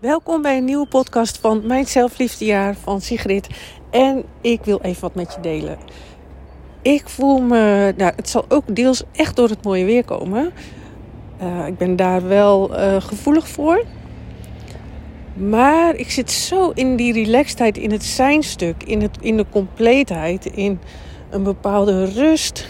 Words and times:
Welkom 0.00 0.42
bij 0.42 0.56
een 0.56 0.64
nieuwe 0.64 0.86
podcast 0.86 1.38
van 1.38 1.66
Mijn 1.66 1.86
Zelfliefdejaar 1.86 2.74
van 2.74 3.00
Sigrid. 3.00 3.46
En 3.90 4.24
ik 4.40 4.64
wil 4.64 4.80
even 4.82 5.00
wat 5.00 5.14
met 5.14 5.32
je 5.34 5.40
delen. 5.40 5.78
Ik 6.82 7.08
voel 7.08 7.40
me, 7.40 7.94
nou, 7.96 8.12
het 8.16 8.28
zal 8.28 8.44
ook 8.48 8.76
deels 8.76 9.02
echt 9.12 9.36
door 9.36 9.48
het 9.48 9.64
mooie 9.64 9.84
weer 9.84 10.04
komen. 10.04 10.52
Uh, 11.42 11.66
ik 11.66 11.78
ben 11.78 11.96
daar 11.96 12.28
wel 12.28 12.78
uh, 12.78 13.00
gevoelig 13.00 13.48
voor. 13.48 13.84
Maar 15.34 15.94
ik 15.94 16.10
zit 16.10 16.30
zo 16.30 16.70
in 16.74 16.96
die 16.96 17.12
relaxedheid, 17.12 17.78
in 17.78 17.90
het 17.90 18.04
zijnstuk, 18.04 18.82
in, 18.82 19.02
het, 19.02 19.18
in 19.20 19.36
de 19.36 19.46
compleetheid, 19.50 20.46
in 20.46 20.80
een 21.30 21.42
bepaalde 21.42 22.04
rust. 22.04 22.66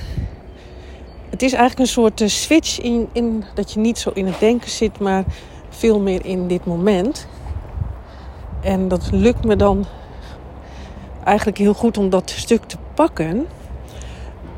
Het 1.30 1.42
is 1.42 1.52
eigenlijk 1.52 1.80
een 1.80 1.94
soort 1.94 2.20
uh, 2.20 2.28
switch 2.28 2.80
in, 2.80 3.08
in 3.12 3.44
dat 3.54 3.72
je 3.72 3.80
niet 3.80 3.98
zo 3.98 4.10
in 4.14 4.26
het 4.26 4.40
denken 4.40 4.70
zit, 4.70 4.98
maar 4.98 5.24
veel 5.76 6.00
meer 6.00 6.24
in 6.24 6.48
dit 6.48 6.64
moment. 6.64 7.26
En 8.60 8.88
dat 8.88 9.08
lukt 9.12 9.44
me 9.44 9.56
dan 9.56 9.86
eigenlijk 11.24 11.58
heel 11.58 11.74
goed 11.74 11.98
om 11.98 12.10
dat 12.10 12.30
stuk 12.30 12.64
te 12.64 12.76
pakken. 12.94 13.46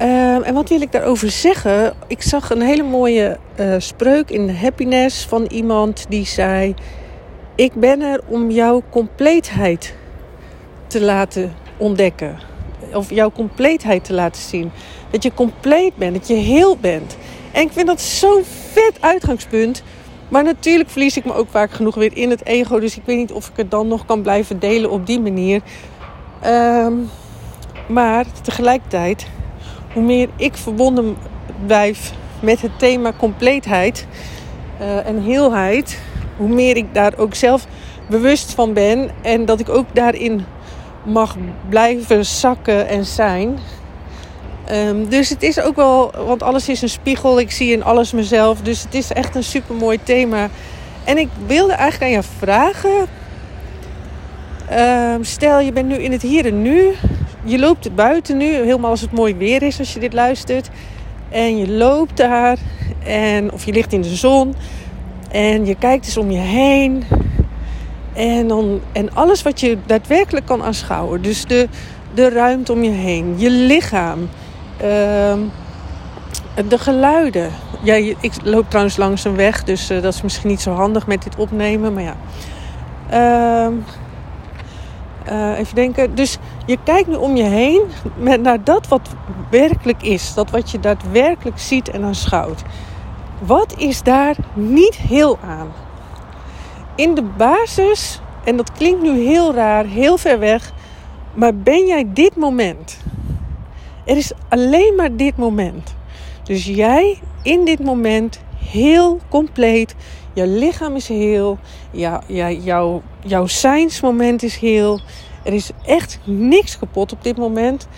Uh, 0.02 0.46
en 0.46 0.54
wat 0.54 0.68
wil 0.68 0.80
ik 0.80 0.92
daarover 0.92 1.30
zeggen? 1.30 1.94
Ik 2.06 2.22
zag 2.22 2.50
een 2.50 2.60
hele 2.60 2.82
mooie 2.82 3.38
uh, 3.60 3.74
spreuk 3.78 4.30
in 4.30 4.50
Happiness 4.50 5.24
van 5.24 5.44
iemand 5.44 6.06
die 6.08 6.26
zei: 6.26 6.74
Ik 7.54 7.72
ben 7.74 8.00
er 8.00 8.20
om 8.26 8.50
jouw 8.50 8.82
compleetheid 8.90 9.94
te 10.86 11.00
laten 11.00 11.52
ontdekken. 11.76 12.38
Of 12.92 13.10
jouw 13.10 13.30
compleetheid 13.30 14.04
te 14.04 14.12
laten 14.12 14.42
zien. 14.42 14.70
Dat 15.10 15.22
je 15.22 15.34
compleet 15.34 15.96
bent, 15.96 16.14
dat 16.14 16.28
je 16.28 16.34
heel 16.34 16.76
bent. 16.76 17.16
En 17.52 17.62
ik 17.62 17.72
vind 17.72 17.86
dat 17.86 18.00
zo'n 18.00 18.44
vet 18.72 18.96
uitgangspunt. 19.00 19.82
Maar 20.28 20.44
natuurlijk 20.44 20.90
verlies 20.90 21.16
ik 21.16 21.24
me 21.24 21.34
ook 21.34 21.50
vaak 21.50 21.70
genoeg 21.70 21.94
weer 21.94 22.16
in 22.16 22.30
het 22.30 22.44
ego. 22.44 22.80
Dus 22.80 22.96
ik 22.96 23.02
weet 23.04 23.16
niet 23.16 23.32
of 23.32 23.48
ik 23.48 23.56
het 23.56 23.70
dan 23.70 23.88
nog 23.88 24.04
kan 24.04 24.22
blijven 24.22 24.58
delen 24.58 24.90
op 24.90 25.06
die 25.06 25.20
manier. 25.20 25.62
Um, 26.46 27.08
maar 27.86 28.24
tegelijkertijd, 28.42 29.26
hoe 29.92 30.02
meer 30.02 30.28
ik 30.36 30.56
verbonden 30.56 31.16
blijf 31.66 32.12
met 32.40 32.60
het 32.60 32.78
thema 32.78 33.12
compleetheid 33.18 34.06
uh, 34.80 35.06
en 35.06 35.22
heelheid, 35.22 36.00
hoe 36.36 36.48
meer 36.48 36.76
ik 36.76 36.94
daar 36.94 37.12
ook 37.16 37.34
zelf 37.34 37.66
bewust 38.08 38.52
van 38.54 38.72
ben. 38.72 39.10
En 39.22 39.44
dat 39.44 39.60
ik 39.60 39.68
ook 39.68 39.86
daarin 39.92 40.44
mag 41.04 41.36
blijven 41.68 42.24
zakken 42.24 42.88
en 42.88 43.04
zijn. 43.04 43.58
Um, 44.72 45.08
dus 45.08 45.28
het 45.28 45.42
is 45.42 45.60
ook 45.60 45.76
wel, 45.76 46.12
want 46.26 46.42
alles 46.42 46.68
is 46.68 46.82
een 46.82 46.88
spiegel. 46.88 47.40
Ik 47.40 47.50
zie 47.50 47.72
in 47.72 47.84
alles 47.84 48.12
mezelf. 48.12 48.60
Dus 48.60 48.82
het 48.82 48.94
is 48.94 49.12
echt 49.12 49.34
een 49.34 49.44
super 49.44 49.74
mooi 49.74 49.98
thema. 50.02 50.48
En 51.04 51.18
ik 51.18 51.28
wilde 51.46 51.72
eigenlijk 51.72 52.12
aan 52.12 52.18
je 52.18 52.28
vragen. 52.38 53.06
Um, 55.12 55.24
stel, 55.24 55.60
je 55.60 55.72
bent 55.72 55.88
nu 55.88 55.94
in 55.94 56.12
het 56.12 56.22
hier 56.22 56.46
en 56.46 56.62
nu. 56.62 56.92
Je 57.44 57.58
loopt 57.58 57.94
buiten 57.94 58.36
nu, 58.36 58.54
helemaal 58.54 58.90
als 58.90 59.00
het 59.00 59.12
mooi 59.12 59.34
weer 59.34 59.62
is 59.62 59.78
als 59.78 59.92
je 59.92 60.00
dit 60.00 60.12
luistert. 60.12 60.68
En 61.28 61.58
je 61.58 61.68
loopt 61.68 62.16
daar. 62.16 62.58
En, 63.04 63.52
of 63.52 63.64
je 63.64 63.72
ligt 63.72 63.92
in 63.92 64.02
de 64.02 64.16
zon. 64.16 64.54
En 65.30 65.66
je 65.66 65.74
kijkt 65.74 66.04
eens 66.06 66.16
om 66.16 66.30
je 66.30 66.38
heen. 66.38 67.04
En, 68.12 68.48
dan, 68.48 68.80
en 68.92 69.14
alles 69.14 69.42
wat 69.42 69.60
je 69.60 69.78
daadwerkelijk 69.86 70.46
kan 70.46 70.62
aanschouwen. 70.62 71.22
Dus 71.22 71.44
de, 71.44 71.68
de 72.14 72.28
ruimte 72.28 72.72
om 72.72 72.82
je 72.82 72.90
heen. 72.90 73.34
Je 73.36 73.50
lichaam. 73.50 74.28
Uh, 74.82 75.34
de 76.68 76.78
geluiden. 76.78 77.50
Ja, 77.82 77.94
ik 77.94 78.32
loop 78.42 78.68
trouwens 78.68 78.96
langs 78.96 79.24
een 79.24 79.36
weg, 79.36 79.64
dus 79.64 79.90
uh, 79.90 80.02
dat 80.02 80.14
is 80.14 80.22
misschien 80.22 80.48
niet 80.48 80.60
zo 80.60 80.72
handig 80.72 81.06
met 81.06 81.22
dit 81.22 81.36
opnemen. 81.36 81.94
Maar 81.94 82.02
ja. 82.02 82.16
Uh, 83.12 83.74
uh, 85.32 85.58
even 85.58 85.74
denken. 85.74 86.14
Dus 86.14 86.38
je 86.66 86.78
kijkt 86.84 87.08
nu 87.08 87.14
om 87.14 87.36
je 87.36 87.42
heen 87.42 87.82
met, 88.16 88.42
naar 88.42 88.64
dat 88.64 88.88
wat 88.88 89.08
werkelijk 89.50 90.02
is. 90.02 90.34
Dat 90.34 90.50
wat 90.50 90.70
je 90.70 90.80
daadwerkelijk 90.80 91.58
ziet 91.58 91.90
en 91.90 92.04
aanschouwt. 92.04 92.62
Wat 93.38 93.74
is 93.76 94.02
daar 94.02 94.36
niet 94.54 94.96
heel 94.96 95.38
aan? 95.44 95.72
In 96.94 97.14
de 97.14 97.22
basis, 97.22 98.20
en 98.44 98.56
dat 98.56 98.72
klinkt 98.72 99.02
nu 99.02 99.20
heel 99.20 99.54
raar, 99.54 99.84
heel 99.84 100.18
ver 100.18 100.38
weg. 100.38 100.72
Maar 101.34 101.54
ben 101.54 101.86
jij 101.86 102.04
dit 102.12 102.36
moment? 102.36 102.98
Er 104.08 104.16
is 104.16 104.32
alleen 104.48 104.94
maar 104.96 105.16
dit 105.16 105.36
moment. 105.36 105.94
Dus 106.42 106.64
jij 106.64 107.18
in 107.42 107.64
dit 107.64 107.84
moment 107.84 108.40
heel 108.64 109.20
compleet. 109.28 109.94
Je 110.34 110.46
lichaam 110.46 110.96
is 110.96 111.08
heel. 111.08 111.58
Ja, 111.90 112.22
ja, 112.26 112.50
jouw, 112.50 113.02
jouw 113.20 113.46
zijnsmoment 113.46 114.42
is 114.42 114.56
heel. 114.56 115.00
Er 115.44 115.52
is 115.52 115.70
echt 115.86 116.18
niks 116.24 116.78
kapot 116.78 117.12
op 117.12 117.22
dit 117.22 117.36
moment. 117.36 117.88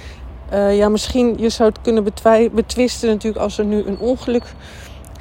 Uh, 0.53 0.76
ja, 0.76 0.88
misschien 0.88 1.37
je 1.38 1.49
zou 1.49 1.69
het 1.69 1.81
kunnen 1.81 2.04
betwisten 2.54 3.09
natuurlijk 3.09 3.43
als 3.43 3.59
er 3.59 3.65
nu 3.65 3.82
een 3.87 3.99
ongeluk 3.99 4.44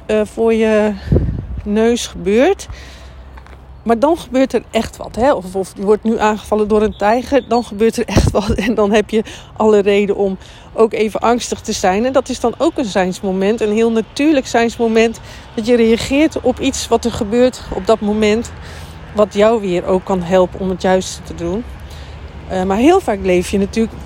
uh, 0.06 0.20
voor 0.24 0.54
je 0.54 0.94
neus 1.64 2.06
gebeurt. 2.06 2.68
Maar 3.82 3.98
dan 3.98 4.16
gebeurt 4.16 4.52
er 4.52 4.62
echt 4.70 4.96
wat. 4.96 5.16
Hè? 5.16 5.32
Of, 5.32 5.54
of 5.54 5.72
je 5.76 5.82
wordt 5.82 6.02
nu 6.04 6.18
aangevallen 6.18 6.68
door 6.68 6.82
een 6.82 6.96
tijger. 6.96 7.48
Dan 7.48 7.64
gebeurt 7.64 7.96
er 7.96 8.06
echt 8.06 8.30
wat. 8.30 8.50
En 8.50 8.74
dan 8.74 8.92
heb 8.92 9.10
je 9.10 9.22
alle 9.56 9.78
reden 9.78 10.16
om 10.16 10.38
ook 10.72 10.92
even 10.92 11.20
angstig 11.20 11.60
te 11.60 11.72
zijn. 11.72 12.04
En 12.04 12.12
dat 12.12 12.28
is 12.28 12.40
dan 12.40 12.54
ook 12.58 12.78
een 12.78 12.84
zijnsmoment. 12.84 13.60
Een 13.60 13.72
heel 13.72 13.92
natuurlijk 13.92 14.46
zijnsmoment. 14.46 15.20
Dat 15.54 15.66
je 15.66 15.76
reageert 15.76 16.40
op 16.40 16.60
iets 16.60 16.88
wat 16.88 17.04
er 17.04 17.12
gebeurt 17.12 17.62
op 17.74 17.86
dat 17.86 18.00
moment. 18.00 18.52
Wat 19.14 19.34
jou 19.34 19.60
weer 19.60 19.84
ook 19.84 20.04
kan 20.04 20.22
helpen 20.22 20.60
om 20.60 20.68
het 20.68 20.82
juiste 20.82 21.22
te 21.22 21.34
doen. 21.34 21.64
Uh, 22.52 22.62
maar 22.62 22.76
heel 22.76 23.00
vaak 23.00 23.18
leef 23.22 23.50
je 23.50 23.58
natuurlijk 23.58 23.96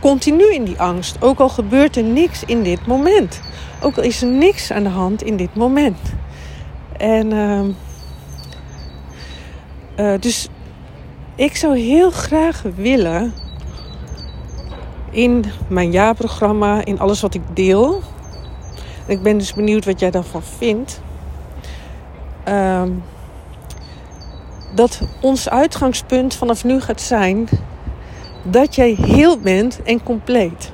continu 0.00 0.52
in 0.52 0.64
die 0.64 0.80
angst. 0.80 1.16
Ook 1.22 1.38
al 1.38 1.48
gebeurt 1.48 1.96
er 1.96 2.02
niks 2.02 2.44
in 2.44 2.62
dit 2.62 2.86
moment. 2.86 3.40
Ook 3.82 3.96
al 3.96 4.02
is 4.02 4.22
er 4.22 4.28
niks 4.28 4.70
aan 4.70 4.82
de 4.82 4.88
hand 4.88 5.22
in 5.22 5.36
dit 5.36 5.54
moment. 5.54 5.98
En... 6.96 7.32
Uh, 7.32 7.60
uh, 9.96 10.12
dus 10.20 10.48
ik 11.34 11.56
zou 11.56 11.78
heel 11.78 12.10
graag 12.10 12.62
willen 12.74 13.32
in 15.10 15.44
mijn 15.68 15.90
jaarprogramma, 15.90 16.84
in 16.84 17.00
alles 17.00 17.20
wat 17.20 17.34
ik 17.34 17.42
deel. 17.54 18.02
ik 19.06 19.22
ben 19.22 19.38
dus 19.38 19.54
benieuwd 19.54 19.84
wat 19.84 20.00
jij 20.00 20.10
daarvan 20.10 20.42
vindt. 20.42 21.00
Uh, 22.48 22.82
dat 24.74 25.00
ons 25.20 25.48
uitgangspunt 25.48 26.34
vanaf 26.34 26.64
nu 26.64 26.80
gaat 26.80 27.00
zijn 27.00 27.48
dat 28.42 28.74
jij 28.74 28.96
heel 29.00 29.38
bent 29.38 29.82
en 29.82 30.02
compleet. 30.02 30.72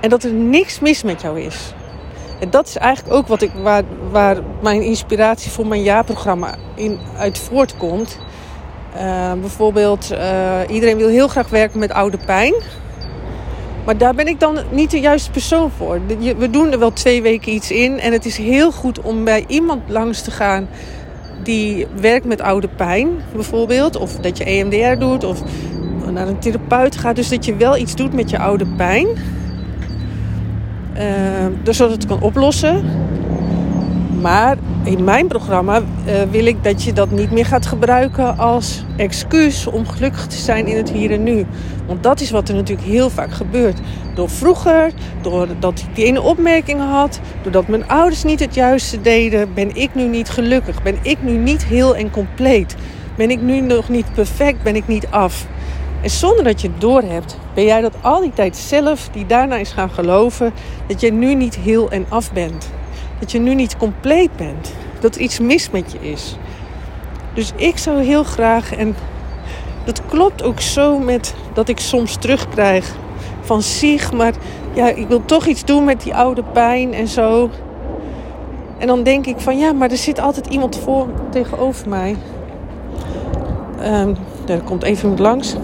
En 0.00 0.10
dat 0.10 0.22
er 0.22 0.32
niks 0.32 0.80
mis 0.80 1.02
met 1.02 1.20
jou 1.20 1.40
is. 1.40 1.72
En 2.40 2.50
dat 2.50 2.66
is 2.66 2.76
eigenlijk 2.76 3.16
ook 3.16 3.26
wat 3.26 3.42
ik, 3.42 3.50
waar, 3.62 3.82
waar 4.10 4.36
mijn 4.62 4.82
inspiratie 4.82 5.50
voor 5.50 5.66
mijn 5.66 5.82
jaarprogramma 5.82 6.54
in, 6.74 6.98
uit 7.16 7.38
voortkomt. 7.38 8.18
Uh, 8.96 9.32
bijvoorbeeld, 9.32 10.12
uh, 10.12 10.60
iedereen 10.68 10.96
wil 10.96 11.08
heel 11.08 11.28
graag 11.28 11.48
werken 11.48 11.78
met 11.78 11.92
oude 11.92 12.18
pijn. 12.26 12.54
Maar 13.84 13.98
daar 13.98 14.14
ben 14.14 14.26
ik 14.26 14.40
dan 14.40 14.58
niet 14.70 14.90
de 14.90 15.00
juiste 15.00 15.30
persoon 15.30 15.70
voor. 15.70 16.00
We 16.38 16.50
doen 16.50 16.72
er 16.72 16.78
wel 16.78 16.92
twee 16.92 17.22
weken 17.22 17.52
iets 17.52 17.70
in. 17.70 18.00
En 18.00 18.12
het 18.12 18.24
is 18.24 18.36
heel 18.36 18.72
goed 18.72 19.00
om 19.00 19.24
bij 19.24 19.44
iemand 19.46 19.82
langs 19.86 20.22
te 20.22 20.30
gaan 20.30 20.68
die 21.42 21.86
werkt 22.00 22.24
met 22.24 22.40
oude 22.40 22.68
pijn, 22.68 23.08
bijvoorbeeld. 23.34 23.96
Of 23.96 24.16
dat 24.16 24.38
je 24.38 24.44
EMDR 24.44 24.98
doet 24.98 25.24
of 25.24 25.42
naar 26.10 26.28
een 26.28 26.38
therapeut 26.38 26.96
gaat. 26.96 27.16
Dus 27.16 27.28
dat 27.28 27.44
je 27.44 27.56
wel 27.56 27.76
iets 27.76 27.94
doet 27.94 28.12
met 28.12 28.30
je 28.30 28.38
oude 28.38 28.66
pijn. 28.66 29.06
Uh, 30.96 31.02
dus 31.62 31.76
zodat 31.76 31.94
het 31.94 32.06
kan 32.06 32.20
oplossen. 32.20 32.84
Maar 34.20 34.56
in 34.84 35.04
mijn 35.04 35.26
programma 35.26 35.78
uh, 35.78 36.22
wil 36.30 36.46
ik 36.46 36.64
dat 36.64 36.82
je 36.82 36.92
dat 36.92 37.10
niet 37.10 37.30
meer 37.30 37.46
gaat 37.46 37.66
gebruiken 37.66 38.38
als 38.38 38.84
excuus 38.96 39.66
om 39.66 39.86
gelukkig 39.86 40.26
te 40.26 40.36
zijn 40.36 40.66
in 40.66 40.76
het 40.76 40.90
hier 40.90 41.10
en 41.10 41.22
nu. 41.22 41.46
Want 41.86 42.02
dat 42.02 42.20
is 42.20 42.30
wat 42.30 42.48
er 42.48 42.54
natuurlijk 42.54 42.88
heel 42.88 43.10
vaak 43.10 43.32
gebeurt. 43.32 43.78
Door 44.14 44.30
vroeger, 44.30 44.92
doordat 45.22 45.78
ik 45.78 45.94
die 45.94 46.04
ene 46.04 46.22
opmerking 46.22 46.80
had, 46.80 47.20
doordat 47.42 47.68
mijn 47.68 47.88
ouders 47.88 48.24
niet 48.24 48.40
het 48.40 48.54
juiste 48.54 49.00
deden, 49.00 49.54
ben 49.54 49.76
ik 49.76 49.94
nu 49.94 50.06
niet 50.06 50.28
gelukkig. 50.28 50.82
Ben 50.82 50.96
ik 51.02 51.22
nu 51.22 51.32
niet 51.32 51.64
heel 51.64 51.96
en 51.96 52.10
compleet. 52.10 52.76
Ben 53.16 53.30
ik 53.30 53.42
nu 53.42 53.60
nog 53.60 53.88
niet 53.88 54.12
perfect, 54.14 54.62
ben 54.62 54.76
ik 54.76 54.86
niet 54.86 55.06
af. 55.10 55.46
En 56.02 56.10
zonder 56.10 56.44
dat 56.44 56.60
je 56.60 56.68
het 56.68 56.80
doorhebt, 56.80 57.38
ben 57.54 57.64
jij 57.64 57.80
dat 57.80 57.94
al 58.00 58.20
die 58.20 58.32
tijd 58.34 58.56
zelf 58.56 59.08
die 59.12 59.26
daarna 59.26 59.56
is 59.56 59.70
gaan 59.70 59.90
geloven 59.90 60.52
dat 60.86 61.00
je 61.00 61.12
nu 61.12 61.34
niet 61.34 61.56
heel 61.56 61.90
en 61.90 62.06
af 62.08 62.32
bent. 62.32 62.70
Dat 63.18 63.32
je 63.32 63.38
nu 63.38 63.54
niet 63.54 63.76
compleet 63.76 64.36
bent. 64.36 64.72
Dat 65.00 65.16
iets 65.16 65.38
mis 65.38 65.70
met 65.70 65.92
je 65.92 66.10
is. 66.10 66.36
Dus 67.34 67.52
ik 67.56 67.78
zou 67.78 68.02
heel 68.02 68.24
graag, 68.24 68.74
en 68.74 68.96
dat 69.84 70.02
klopt 70.06 70.42
ook 70.42 70.60
zo 70.60 70.98
met 70.98 71.34
dat 71.52 71.68
ik 71.68 71.80
soms 71.80 72.16
terugkrijg 72.16 72.94
van 73.40 73.62
zich, 73.62 74.12
maar 74.12 74.32
ja, 74.74 74.88
ik 74.88 75.08
wil 75.08 75.24
toch 75.24 75.46
iets 75.46 75.64
doen 75.64 75.84
met 75.84 76.02
die 76.02 76.14
oude 76.14 76.42
pijn 76.42 76.94
en 76.94 77.08
zo. 77.08 77.50
En 78.78 78.86
dan 78.86 79.02
denk 79.02 79.26
ik 79.26 79.40
van 79.40 79.58
ja, 79.58 79.72
maar 79.72 79.90
er 79.90 79.96
zit 79.96 80.20
altijd 80.20 80.46
iemand 80.46 80.78
voor 80.78 81.06
tegenover 81.30 81.88
mij. 81.88 82.16
Um, 83.82 84.16
er 84.46 84.60
komt 84.60 84.82
even 84.82 85.20
langs. 85.20 85.56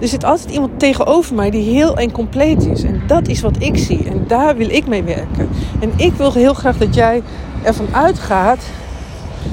Er 0.00 0.08
zit 0.08 0.24
altijd 0.24 0.50
iemand 0.50 0.78
tegenover 0.78 1.34
mij 1.34 1.50
die 1.50 1.74
heel 1.74 1.96
en 1.96 2.12
compleet 2.12 2.66
is. 2.66 2.82
En 2.82 3.02
dat 3.06 3.28
is 3.28 3.40
wat 3.40 3.56
ik 3.58 3.78
zie. 3.78 4.04
En 4.04 4.24
daar 4.26 4.56
wil 4.56 4.70
ik 4.70 4.86
mee 4.86 5.02
werken. 5.02 5.48
En 5.80 5.92
ik 5.96 6.12
wil 6.12 6.32
heel 6.32 6.54
graag 6.54 6.78
dat 6.78 6.94
jij 6.94 7.22
ervan 7.62 7.86
uitgaat 7.92 8.64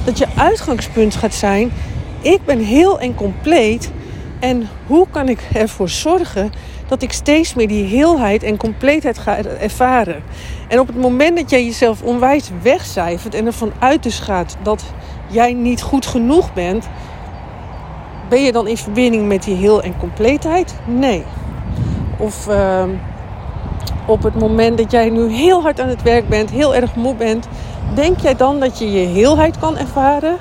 dat 0.03 0.17
je 0.17 0.27
uitgangspunt 0.35 1.15
gaat 1.15 1.33
zijn: 1.33 1.71
ik 2.21 2.45
ben 2.45 2.59
heel 2.59 2.99
en 2.99 3.15
compleet. 3.15 3.91
En 4.39 4.69
hoe 4.85 5.07
kan 5.11 5.29
ik 5.29 5.39
ervoor 5.53 5.89
zorgen 5.89 6.51
dat 6.87 7.01
ik 7.01 7.11
steeds 7.11 7.53
meer 7.53 7.67
die 7.67 7.83
heelheid 7.83 8.43
en 8.43 8.57
compleetheid 8.57 9.17
ga 9.17 9.37
ervaren? 9.37 10.23
En 10.67 10.79
op 10.79 10.87
het 10.87 10.97
moment 10.97 11.37
dat 11.37 11.49
jij 11.49 11.65
jezelf 11.65 12.01
onwijs 12.01 12.49
wegcijfert 12.61 13.33
en 13.33 13.45
ervan 13.45 13.71
uit 13.79 14.03
dus 14.03 14.19
gaat 14.19 14.57
dat 14.63 14.83
jij 15.27 15.53
niet 15.53 15.81
goed 15.81 16.05
genoeg 16.05 16.53
bent, 16.53 16.87
ben 18.29 18.43
je 18.43 18.51
dan 18.51 18.67
in 18.67 18.77
verbinding 18.77 19.27
met 19.27 19.43
die 19.43 19.55
heel 19.55 19.81
en 19.81 19.97
compleetheid? 19.97 20.75
Nee. 20.85 21.23
Of 22.17 22.47
uh, 22.49 22.83
op 24.05 24.23
het 24.23 24.35
moment 24.35 24.77
dat 24.77 24.91
jij 24.91 25.09
nu 25.09 25.31
heel 25.31 25.61
hard 25.61 25.79
aan 25.79 25.89
het 25.89 26.01
werk 26.01 26.27
bent, 26.27 26.49
heel 26.49 26.75
erg 26.75 26.95
moe 26.95 27.15
bent, 27.15 27.47
denk 27.95 28.19
jij 28.19 28.35
dan 28.35 28.59
dat 28.59 28.79
je 28.79 28.91
je 28.91 29.07
heelheid 29.07 29.59
kan 29.59 29.77
ervaren? 29.77 30.37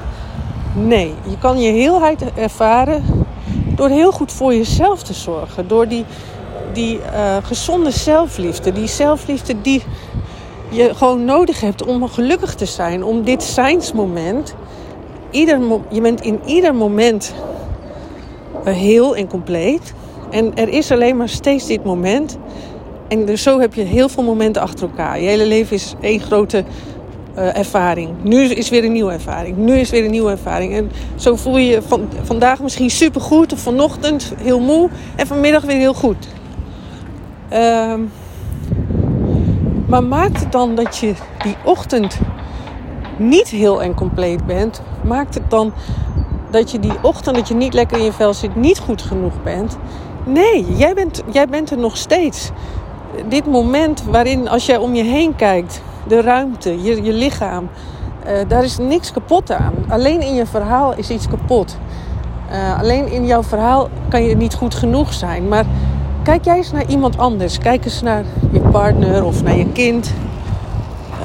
Nee, 0.75 1.15
je 1.29 1.39
kan 1.39 1.61
je 1.61 1.71
heelheid 1.71 2.35
ervaren 2.35 3.05
door 3.77 3.89
heel 3.89 4.13
goed 4.13 4.33
voor 4.33 4.55
jezelf 4.55 5.03
te 5.03 5.13
zorgen. 5.13 5.69
Door 5.69 5.89
die, 5.89 6.05
die 6.73 6.99
uh, 6.99 7.37
gezonde 7.43 7.91
zelfliefde. 7.91 8.73
Die 8.73 8.87
zelfliefde 8.87 9.61
die 9.61 9.83
je 10.69 10.95
gewoon 10.95 11.25
nodig 11.25 11.61
hebt 11.61 11.85
om 11.85 12.09
gelukkig 12.09 12.55
te 12.55 12.67
zijn. 12.67 13.05
Om 13.05 13.25
dit 13.25 13.43
zijnsmoment. 13.43 14.55
Ieder, 15.31 15.61
je 15.89 16.01
bent 16.01 16.21
in 16.21 16.41
ieder 16.45 16.75
moment 16.75 17.35
heel 18.73 19.17
en 19.17 19.29
compleet. 19.29 19.95
En 20.31 20.57
er 20.57 20.69
is 20.69 20.91
alleen 20.91 21.17
maar 21.17 21.29
steeds 21.29 21.67
dit 21.67 21.85
moment. 21.85 22.39
En 23.09 23.25
dus 23.25 23.43
zo 23.43 23.61
heb 23.61 23.75
je 23.75 23.83
heel 23.83 24.09
veel 24.09 24.23
momenten 24.23 24.63
achter 24.63 24.89
elkaar. 24.89 25.21
Je 25.21 25.27
hele 25.27 25.47
leven 25.47 25.77
is 25.77 25.95
één 26.01 26.21
grote 26.21 26.65
uh, 27.39 27.57
ervaring. 27.57 28.11
Nu 28.23 28.43
is 28.43 28.69
weer 28.69 28.85
een 28.85 28.93
nieuwe 28.93 29.13
ervaring. 29.13 29.57
Nu 29.57 29.79
is 29.79 29.91
weer 29.91 30.05
een 30.05 30.11
nieuwe 30.11 30.31
ervaring. 30.31 30.75
En 30.75 30.91
zo 31.17 31.37
voel 31.37 31.57
je 31.57 31.67
je 31.67 31.83
van, 31.83 32.09
vandaag 32.23 32.63
misschien 32.63 32.91
super 32.91 33.21
goed. 33.21 33.53
Of 33.53 33.59
vanochtend 33.59 34.33
heel 34.37 34.61
moe. 34.61 34.89
En 35.17 35.27
vanmiddag 35.27 35.63
weer 35.63 35.77
heel 35.77 35.95
goed. 35.95 36.29
Uh, 37.53 37.95
maar 39.87 40.05
maakt 40.05 40.41
het 40.41 40.53
dan 40.53 40.75
dat 40.75 40.97
je 40.97 41.15
die 41.43 41.57
ochtend 41.65 42.19
niet 43.17 43.49
heel 43.49 43.83
en 43.83 43.95
compleet 43.95 44.47
bent? 44.47 44.83
Maakt 45.05 45.35
het 45.35 45.51
dan 45.51 45.73
dat 46.51 46.71
je 46.71 46.81
die 46.81 46.93
ochtend 47.03 47.37
dat 47.37 47.49
je 47.49 47.55
niet 47.55 47.75
lekker 47.75 47.99
in 47.99 48.05
je 48.05 48.13
vel 48.13 48.35
zit, 48.35 48.57
niet 48.57 48.79
goed 48.79 49.03
genoeg 49.03 49.43
bent? 49.43 49.77
Nee, 50.25 50.77
jij 50.77 50.95
bent, 50.95 51.23
jij 51.31 51.47
bent 51.47 51.71
er 51.71 51.79
nog 51.79 51.97
steeds. 51.97 52.51
Dit 53.29 53.47
moment 53.47 54.03
waarin 54.11 54.49
als 54.49 54.67
jij 54.67 54.77
om 54.77 54.95
je 54.95 55.03
heen 55.03 55.37
kijkt 55.37 55.83
de 56.07 56.21
ruimte, 56.21 56.83
je, 56.83 57.03
je 57.03 57.13
lichaam. 57.13 57.69
Uh, 58.27 58.33
daar 58.49 58.65
is 58.65 58.79
niks 58.79 59.13
kapot 59.13 59.53
aan. 59.53 59.75
Alleen 59.89 60.21
in 60.23 60.35
je 60.35 60.47
verhaal 60.47 60.95
is 60.97 61.11
iets 61.11 61.29
kapot. 61.29 61.79
Uh, 62.53 62.81
alleen 62.81 63.11
in 63.11 63.27
jouw 63.27 63.43
verhaal 63.43 63.89
kan 64.09 64.23
je 64.23 64.37
niet 64.37 64.55
goed 64.55 64.75
genoeg 64.75 65.13
zijn. 65.13 65.49
Maar 65.49 65.65
kijk 66.23 66.45
jij 66.45 66.57
eens 66.57 66.73
naar 66.73 66.87
iemand 66.87 67.19
anders. 67.19 67.59
Kijk 67.59 67.85
eens 67.85 68.03
naar 68.03 68.25
je 68.53 68.61
partner 68.61 69.25
of 69.25 69.43
naar 69.43 69.57
je 69.57 69.73
kind. 69.73 70.13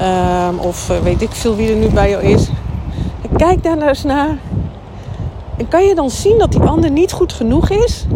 Uh, 0.00 0.48
of 0.58 0.90
uh, 0.90 0.96
weet 0.98 1.22
ik 1.22 1.30
veel 1.30 1.56
wie 1.56 1.70
er 1.70 1.76
nu 1.76 1.88
bij 1.88 2.10
jou 2.10 2.22
is. 2.22 2.48
Kijk 3.36 3.62
daar 3.62 3.76
nou 3.76 3.88
eens 3.88 4.02
naar. 4.02 4.38
En 5.62 5.68
kan 5.68 5.84
je 5.84 5.94
dan 5.94 6.10
zien 6.10 6.38
dat 6.38 6.52
die 6.52 6.60
ander 6.60 6.90
niet 6.90 7.12
goed 7.12 7.32
genoeg 7.32 7.70
is? 7.70 8.06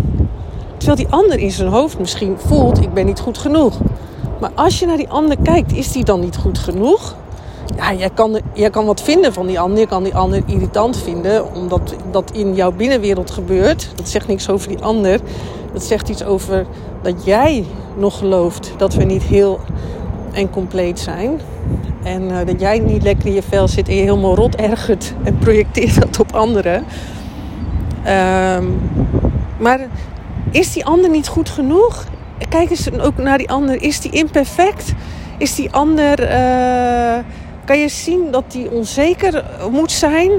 Terwijl 0.76 0.96
die 0.96 1.08
ander 1.10 1.38
in 1.38 1.50
zijn 1.50 1.68
hoofd 1.68 1.98
misschien 1.98 2.36
voelt: 2.46 2.82
ik 2.82 2.94
ben 2.94 3.06
niet 3.06 3.20
goed 3.20 3.38
genoeg. 3.38 3.78
Maar 4.40 4.50
als 4.54 4.78
je 4.78 4.86
naar 4.86 4.96
die 4.96 5.08
ander 5.08 5.36
kijkt, 5.42 5.72
is 5.72 5.92
die 5.92 6.04
dan 6.04 6.20
niet 6.20 6.36
goed 6.36 6.58
genoeg? 6.58 7.16
Ja, 7.76 7.94
jij 7.94 8.10
kan, 8.10 8.40
jij 8.52 8.70
kan 8.70 8.86
wat 8.86 9.02
vinden 9.02 9.32
van 9.32 9.46
die 9.46 9.60
ander. 9.60 9.78
Je 9.78 9.86
kan 9.86 10.02
die 10.02 10.14
ander 10.14 10.42
irritant 10.46 10.96
vinden, 10.96 11.54
omdat 11.54 11.94
dat 12.10 12.30
in 12.30 12.54
jouw 12.54 12.72
binnenwereld 12.72 13.30
gebeurt. 13.30 13.90
Dat 13.94 14.08
zegt 14.08 14.28
niks 14.28 14.48
over 14.48 14.68
die 14.68 14.82
ander. 14.82 15.20
Dat 15.72 15.84
zegt 15.84 16.08
iets 16.08 16.24
over 16.24 16.66
dat 17.02 17.24
jij 17.24 17.64
nog 17.96 18.18
gelooft 18.18 18.72
dat 18.76 18.94
we 18.94 19.04
niet 19.04 19.22
heel 19.22 19.60
en 20.32 20.50
compleet 20.50 21.00
zijn. 21.00 21.40
En 22.02 22.22
uh, 22.22 22.36
dat 22.46 22.60
jij 22.60 22.78
niet 22.78 23.02
lekker 23.02 23.26
in 23.26 23.34
je 23.34 23.42
vel 23.42 23.68
zit 23.68 23.88
en 23.88 23.94
je 23.94 24.00
helemaal 24.00 24.34
rot 24.34 24.54
ergert 24.54 25.14
en 25.22 25.38
projecteert 25.38 26.00
dat 26.00 26.20
op 26.20 26.34
anderen. 26.34 26.84
Uh, 28.06 28.58
maar 29.58 29.80
is 30.50 30.72
die 30.72 30.84
ander 30.84 31.10
niet 31.10 31.28
goed 31.28 31.48
genoeg? 31.48 32.04
kijk 32.48 32.70
eens 32.70 32.90
ook 33.00 33.16
naar 33.16 33.38
die 33.38 33.50
ander. 33.50 33.82
Is 33.82 34.00
die 34.00 34.10
imperfect? 34.10 34.92
Is 35.38 35.54
die 35.54 35.72
ander. 35.72 36.20
Uh, 36.20 37.18
kan 37.64 37.78
je 37.78 37.88
zien 37.88 38.30
dat 38.30 38.44
die 38.52 38.70
onzeker 38.70 39.44
moet 39.70 39.92
zijn? 39.92 40.30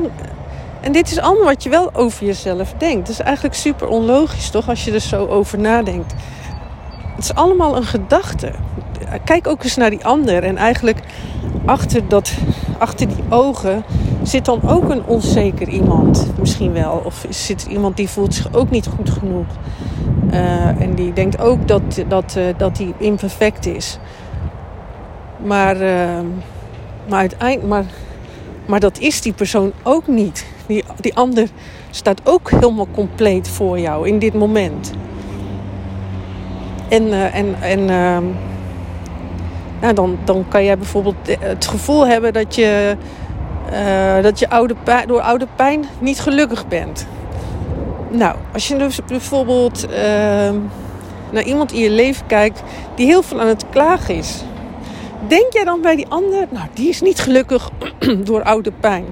En 0.81 0.91
dit 0.91 1.11
is 1.11 1.19
allemaal 1.19 1.45
wat 1.45 1.63
je 1.63 1.69
wel 1.69 1.93
over 1.93 2.25
jezelf 2.25 2.73
denkt. 2.77 3.07
Het 3.07 3.19
is 3.19 3.19
eigenlijk 3.19 3.55
super 3.55 3.87
onlogisch, 3.87 4.49
toch? 4.49 4.69
Als 4.69 4.85
je 4.85 4.91
er 4.91 4.99
zo 4.99 5.25
over 5.25 5.59
nadenkt. 5.59 6.13
Het 7.15 7.23
is 7.23 7.33
allemaal 7.33 7.75
een 7.75 7.85
gedachte. 7.85 8.51
Kijk 9.23 9.47
ook 9.47 9.63
eens 9.63 9.75
naar 9.75 9.89
die 9.89 10.05
ander. 10.05 10.43
En 10.43 10.57
eigenlijk 10.57 10.99
achter, 11.65 12.07
dat, 12.07 12.33
achter 12.77 13.07
die 13.07 13.23
ogen 13.29 13.83
zit 14.27 14.45
dan 14.45 14.61
ook 14.69 14.89
een 14.89 15.05
onzeker 15.05 15.67
iemand. 15.67 16.27
Misschien 16.39 16.73
wel. 16.73 17.01
Of 17.05 17.25
zit 17.29 17.63
er 17.65 17.71
iemand 17.71 17.97
die 17.97 18.09
voelt 18.09 18.33
zich 18.33 18.53
ook 18.53 18.69
niet 18.69 18.87
goed 18.87 19.09
genoeg. 19.09 19.45
Uh, 20.31 20.81
en 20.81 20.95
die 20.95 21.13
denkt 21.13 21.39
ook 21.39 21.67
dat, 21.67 22.03
dat, 22.07 22.35
uh, 22.37 22.43
dat 22.57 22.77
hij 22.77 22.93
imperfect 22.97 23.65
is. 23.65 23.97
Maar, 25.45 25.81
uh, 25.81 26.19
maar, 27.09 27.19
uiteindelijk, 27.19 27.67
maar, 27.67 27.85
maar 28.65 28.79
dat 28.79 28.99
is 28.99 29.21
die 29.21 29.33
persoon 29.33 29.71
ook 29.83 30.07
niet. 30.07 30.45
Die, 30.65 30.83
die 30.99 31.15
ander 31.15 31.47
staat 31.89 32.21
ook 32.23 32.51
helemaal 32.51 32.87
compleet 32.91 33.49
voor 33.49 33.79
jou 33.79 34.07
in 34.07 34.19
dit 34.19 34.33
moment. 34.33 34.91
En, 36.89 37.31
en, 37.31 37.55
en 37.61 37.89
ehm, 37.89 38.23
nou, 39.81 39.93
dan, 39.93 40.17
dan 40.23 40.45
kan 40.47 40.63
jij 40.63 40.77
bijvoorbeeld 40.77 41.15
het 41.39 41.67
gevoel 41.67 42.07
hebben 42.07 42.33
dat 42.33 42.55
je, 42.55 42.97
dat 44.21 44.39
je 44.39 44.49
oude 44.49 44.75
door 45.07 45.21
oude 45.21 45.47
pijn 45.55 45.85
niet 45.99 46.19
gelukkig 46.19 46.67
bent. 46.67 47.07
Nou, 48.09 48.35
als 48.53 48.67
je 48.67 48.77
dus 48.77 48.99
bijvoorbeeld 49.07 49.85
uh, 49.89 49.93
naar 51.31 51.43
iemand 51.45 51.71
in 51.71 51.79
je 51.79 51.89
leven 51.89 52.25
kijkt 52.25 52.63
die 52.95 53.05
heel 53.05 53.23
veel 53.23 53.41
aan 53.41 53.47
het 53.47 53.69
klagen 53.69 54.15
is. 54.15 54.43
Denk 55.27 55.53
jij 55.53 55.63
dan 55.63 55.81
bij 55.81 55.95
die 55.95 56.07
ander, 56.07 56.47
nou 56.49 56.67
die 56.73 56.89
is 56.89 57.01
niet 57.01 57.19
gelukkig 57.19 57.69
door 58.27 58.43
oude 58.43 58.71
pijn. 58.79 59.05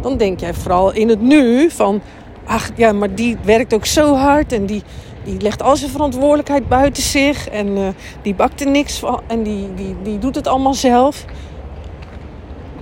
Dan 0.00 0.16
denk 0.16 0.40
jij 0.40 0.54
vooral 0.54 0.92
in 0.92 1.08
het 1.08 1.20
nu 1.20 1.70
van, 1.70 2.00
ach 2.44 2.70
ja, 2.74 2.92
maar 2.92 3.14
die 3.14 3.36
werkt 3.42 3.74
ook 3.74 3.86
zo 3.86 4.14
hard 4.14 4.52
en 4.52 4.66
die, 4.66 4.82
die 5.24 5.40
legt 5.40 5.62
al 5.62 5.76
zijn 5.76 5.90
verantwoordelijkheid 5.90 6.68
buiten 6.68 7.02
zich 7.02 7.48
en 7.48 7.66
uh, 7.66 7.88
die 8.22 8.34
bakt 8.34 8.60
er 8.60 8.70
niks 8.70 8.98
van 8.98 9.20
en 9.26 9.42
die, 9.42 9.74
die, 9.74 9.96
die 10.02 10.18
doet 10.18 10.34
het 10.34 10.46
allemaal 10.46 10.74
zelf. 10.74 11.24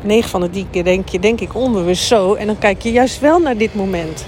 9 0.02 0.30
van 0.30 0.40
de 0.40 0.50
10 0.50 0.70
keer 0.70 0.84
denk 0.84 1.08
je, 1.08 1.18
denk 1.18 1.40
ik 1.40 1.54
onbewust 1.54 2.06
zo. 2.06 2.34
En 2.34 2.46
dan 2.46 2.58
kijk 2.58 2.82
je 2.82 2.92
juist 2.92 3.20
wel 3.20 3.38
naar 3.38 3.56
dit 3.56 3.74
moment. 3.74 4.26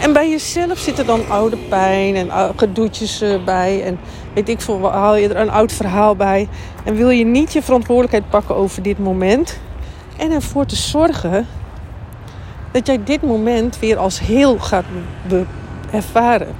En 0.00 0.12
bij 0.12 0.30
jezelf 0.30 0.78
zit 0.78 0.98
er 0.98 1.06
dan 1.06 1.28
oude 1.28 1.56
pijn 1.56 2.16
en 2.16 2.30
gedoetjes 2.56 3.20
eh, 3.20 3.44
bij. 3.44 3.82
En 3.82 3.98
weet 4.34 4.48
ik 4.48 4.60
veel, 4.60 4.90
haal 4.90 5.16
je 5.16 5.28
er 5.28 5.36
een 5.36 5.50
oud 5.50 5.72
verhaal 5.72 6.16
bij. 6.16 6.48
En 6.84 6.94
wil 6.94 7.10
je 7.10 7.24
niet 7.24 7.52
je 7.52 7.62
verantwoordelijkheid 7.62 8.30
pakken 8.30 8.56
over 8.56 8.82
dit 8.82 8.98
moment. 8.98 9.58
En 10.16 10.30
ervoor 10.30 10.66
te 10.66 10.76
zorgen 10.76 11.46
dat 12.70 12.86
jij 12.86 13.04
dit 13.04 13.22
moment 13.22 13.78
weer 13.78 13.96
als 13.96 14.20
heel 14.20 14.58
gaat 14.58 14.84
ervaren. 15.90 16.54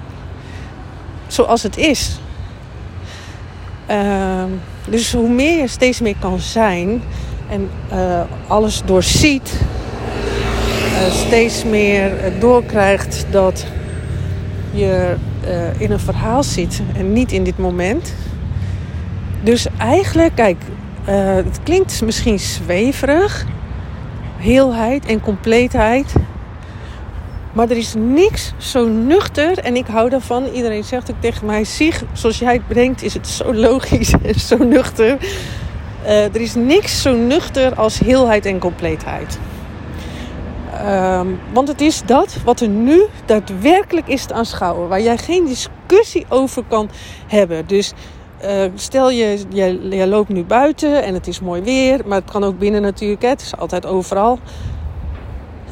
Zoals 1.26 1.62
het 1.62 1.76
is. 1.76 2.18
Uh, 3.90 4.44
dus 4.88 5.12
hoe 5.12 5.28
meer 5.28 5.60
je 5.60 5.68
steeds 5.68 6.00
meer 6.00 6.16
kan 6.20 6.38
zijn 6.38 7.02
en 7.48 7.70
uh, 7.92 8.20
alles 8.46 8.82
doorziet 8.84 9.60
uh, 10.92 11.12
steeds 11.12 11.64
meer 11.64 12.18
eh, 12.18 12.40
doorkrijgt 12.40 13.26
dat 13.30 13.66
je 14.70 15.14
in 15.78 15.90
een 15.90 16.00
verhaal 16.00 16.42
zit 16.42 16.82
en 16.96 17.12
niet 17.12 17.32
in 17.32 17.44
dit 17.44 17.58
moment. 17.58 18.14
Dus 19.42 19.66
eigenlijk, 19.78 20.34
kijk, 20.34 20.56
het 21.44 21.58
klinkt 21.62 22.02
misschien 22.02 22.38
zweverig, 22.38 23.46
heelheid 24.36 25.06
en 25.06 25.20
compleetheid. 25.20 26.14
Maar 27.54 27.70
er 27.70 27.76
is 27.76 27.94
niks 27.98 28.52
zo 28.56 28.88
nuchter 28.88 29.58
en 29.58 29.76
ik 29.76 29.86
hou 29.86 30.10
daarvan. 30.10 30.44
Iedereen 30.44 30.84
zegt 30.84 31.10
ook 31.10 31.20
tegen 31.20 31.46
mij: 31.46 31.64
Zie, 31.64 31.92
zoals 32.12 32.38
jij 32.38 32.52
het 32.52 32.66
brengt, 32.66 33.02
is 33.02 33.14
het 33.14 33.28
zo 33.28 33.54
logisch 33.54 34.12
en 34.22 34.40
zo 34.40 34.56
nuchter. 34.56 35.16
Uh, 36.04 36.24
er 36.24 36.40
is 36.40 36.54
niks 36.54 37.02
zo 37.02 37.14
nuchter 37.16 37.74
als 37.74 37.98
heelheid 37.98 38.46
en 38.46 38.58
compleetheid. 38.58 39.38
Ehm, 40.72 41.28
want 41.52 41.68
het 41.68 41.80
is 41.80 42.02
dat 42.06 42.36
wat 42.44 42.60
er 42.60 42.68
nu 42.68 43.06
daadwerkelijk 43.26 44.08
is 44.08 44.24
te 44.24 44.34
aanschouwen. 44.34 44.88
Waar 44.88 45.02
jij 45.02 45.18
geen 45.18 45.44
discussie 45.46 46.26
over 46.28 46.64
kan 46.68 46.90
hebben. 47.26 47.66
Dus 47.66 47.92
uh, 48.44 48.64
stel 48.74 49.10
je, 49.10 49.38
je, 49.48 50.06
loopt 50.06 50.28
nu 50.28 50.44
buiten 50.44 51.02
en 51.02 51.14
het 51.14 51.26
is 51.26 51.40
mooi 51.40 51.62
weer. 51.62 52.00
Maar 52.06 52.20
het 52.20 52.30
kan 52.30 52.44
ook 52.44 52.58
binnen 52.58 52.82
natuurlijk. 52.82 53.22
Het 53.22 53.40
is 53.40 53.56
altijd 53.56 53.86
overal. 53.86 54.38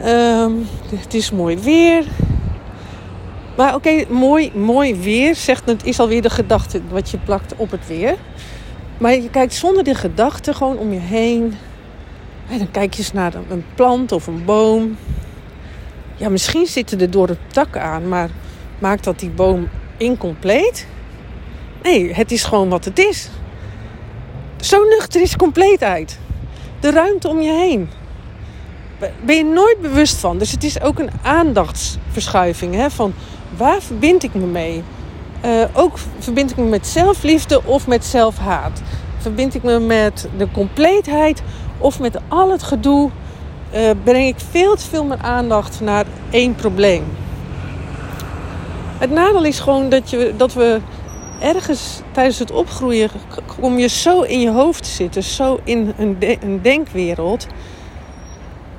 Um, 0.05 0.67
het 0.87 1.15
is 1.15 1.31
mooi 1.31 1.59
weer. 1.59 2.05
Maar 3.57 3.75
oké, 3.75 4.05
mooi, 4.09 4.53
mooi 4.55 4.95
weer 4.95 5.35
zegt, 5.35 5.67
het 5.67 5.85
is 5.85 6.01
alweer 6.01 6.23
de 6.23 6.31
gedachte 6.31 6.81
wat 6.91 7.11
je 7.11 7.19
plakt 7.19 7.55
op 7.57 7.71
het 7.71 7.87
weer. 7.87 8.17
Maar 9.03 9.13
je 9.13 9.31
kijkt 9.31 9.55
zonder 9.55 9.85
de 9.85 9.95
gedachte 9.95 10.55
gewoon 10.55 10.79
om 10.79 10.93
je 10.93 10.99
heen. 10.99 11.55
En 12.49 12.59
dan 12.59 12.71
kijk 12.71 12.95
je 12.95 12.99
eens 12.99 13.13
naar 13.13 13.35
een 13.35 13.65
plant 13.75 14.13
of 14.13 14.27
een 14.27 14.45
boom. 14.45 14.97
Ja, 16.17 16.29
misschien 16.29 16.67
zitten 16.67 17.01
er 17.01 17.11
door 17.11 17.27
de 17.27 17.37
takken 17.47 17.83
aan, 17.83 18.09
maar 18.09 18.31
maakt 18.79 19.05
dat 19.05 19.19
die 19.19 19.31
boom 19.31 19.69
incompleet? 19.97 20.87
Nee, 21.83 22.15
het 22.15 22.33
is 22.33 22.45
gewoon 22.45 22.69
wat 22.69 22.85
het 22.85 22.99
is. 22.99 23.29
Zo 24.61 24.85
nuchter 24.85 25.21
is 25.21 25.37
compleetheid. 25.37 26.19
De 26.81 26.91
ruimte 26.91 27.29
om 27.29 27.41
je 27.41 27.53
heen. 27.53 27.89
Ben 29.25 29.37
je 29.37 29.45
nooit 29.45 29.81
bewust 29.81 30.17
van. 30.17 30.39
Dus 30.39 30.51
het 30.51 30.65
is 30.65 30.81
ook 30.81 30.99
een 30.99 31.11
aandachtsverschuiving. 31.23 32.75
Hè, 32.75 32.91
van 32.91 33.15
waar 33.57 33.83
verbind 33.83 34.23
ik 34.23 34.35
me 34.35 34.47
mee? 34.47 34.83
Uh, 35.45 35.65
ook 35.73 35.99
verbind 36.19 36.51
ik 36.51 36.57
me 36.57 36.65
met 36.65 36.87
zelfliefde 36.87 37.65
of 37.65 37.87
met 37.87 38.05
zelfhaat? 38.05 38.83
Verbind 39.19 39.55
ik 39.55 39.63
me 39.63 39.79
met 39.79 40.29
de 40.37 40.51
compleetheid 40.51 41.43
of 41.79 42.01
met 42.01 42.19
al 42.29 42.51
het 42.51 42.63
gedoe? 42.63 43.11
Uh, 43.75 43.91
breng 44.05 44.27
ik 44.27 44.37
veel 44.51 44.75
te 44.75 44.85
veel 44.85 45.05
mijn 45.05 45.23
aandacht 45.23 45.81
naar 45.81 46.05
één 46.31 46.55
probleem. 46.55 47.05
Het 48.99 49.11
nadeel 49.11 49.45
is 49.45 49.61
gewoon 49.61 49.89
dat, 49.89 50.11
je, 50.11 50.35
dat 50.37 50.53
we 50.55 50.81
ergens 51.41 52.01
tijdens 52.13 52.39
het 52.39 52.51
opgroeien 52.51 53.11
kom 53.61 53.79
je 53.79 53.89
zo 53.89 54.21
in 54.21 54.41
je 54.41 54.51
hoofd 54.51 54.83
te 54.83 54.91
zitten, 54.91 55.23
zo 55.23 55.61
in 55.65 55.93
een, 55.99 56.17
een 56.41 56.63
denkwereld. 56.63 57.47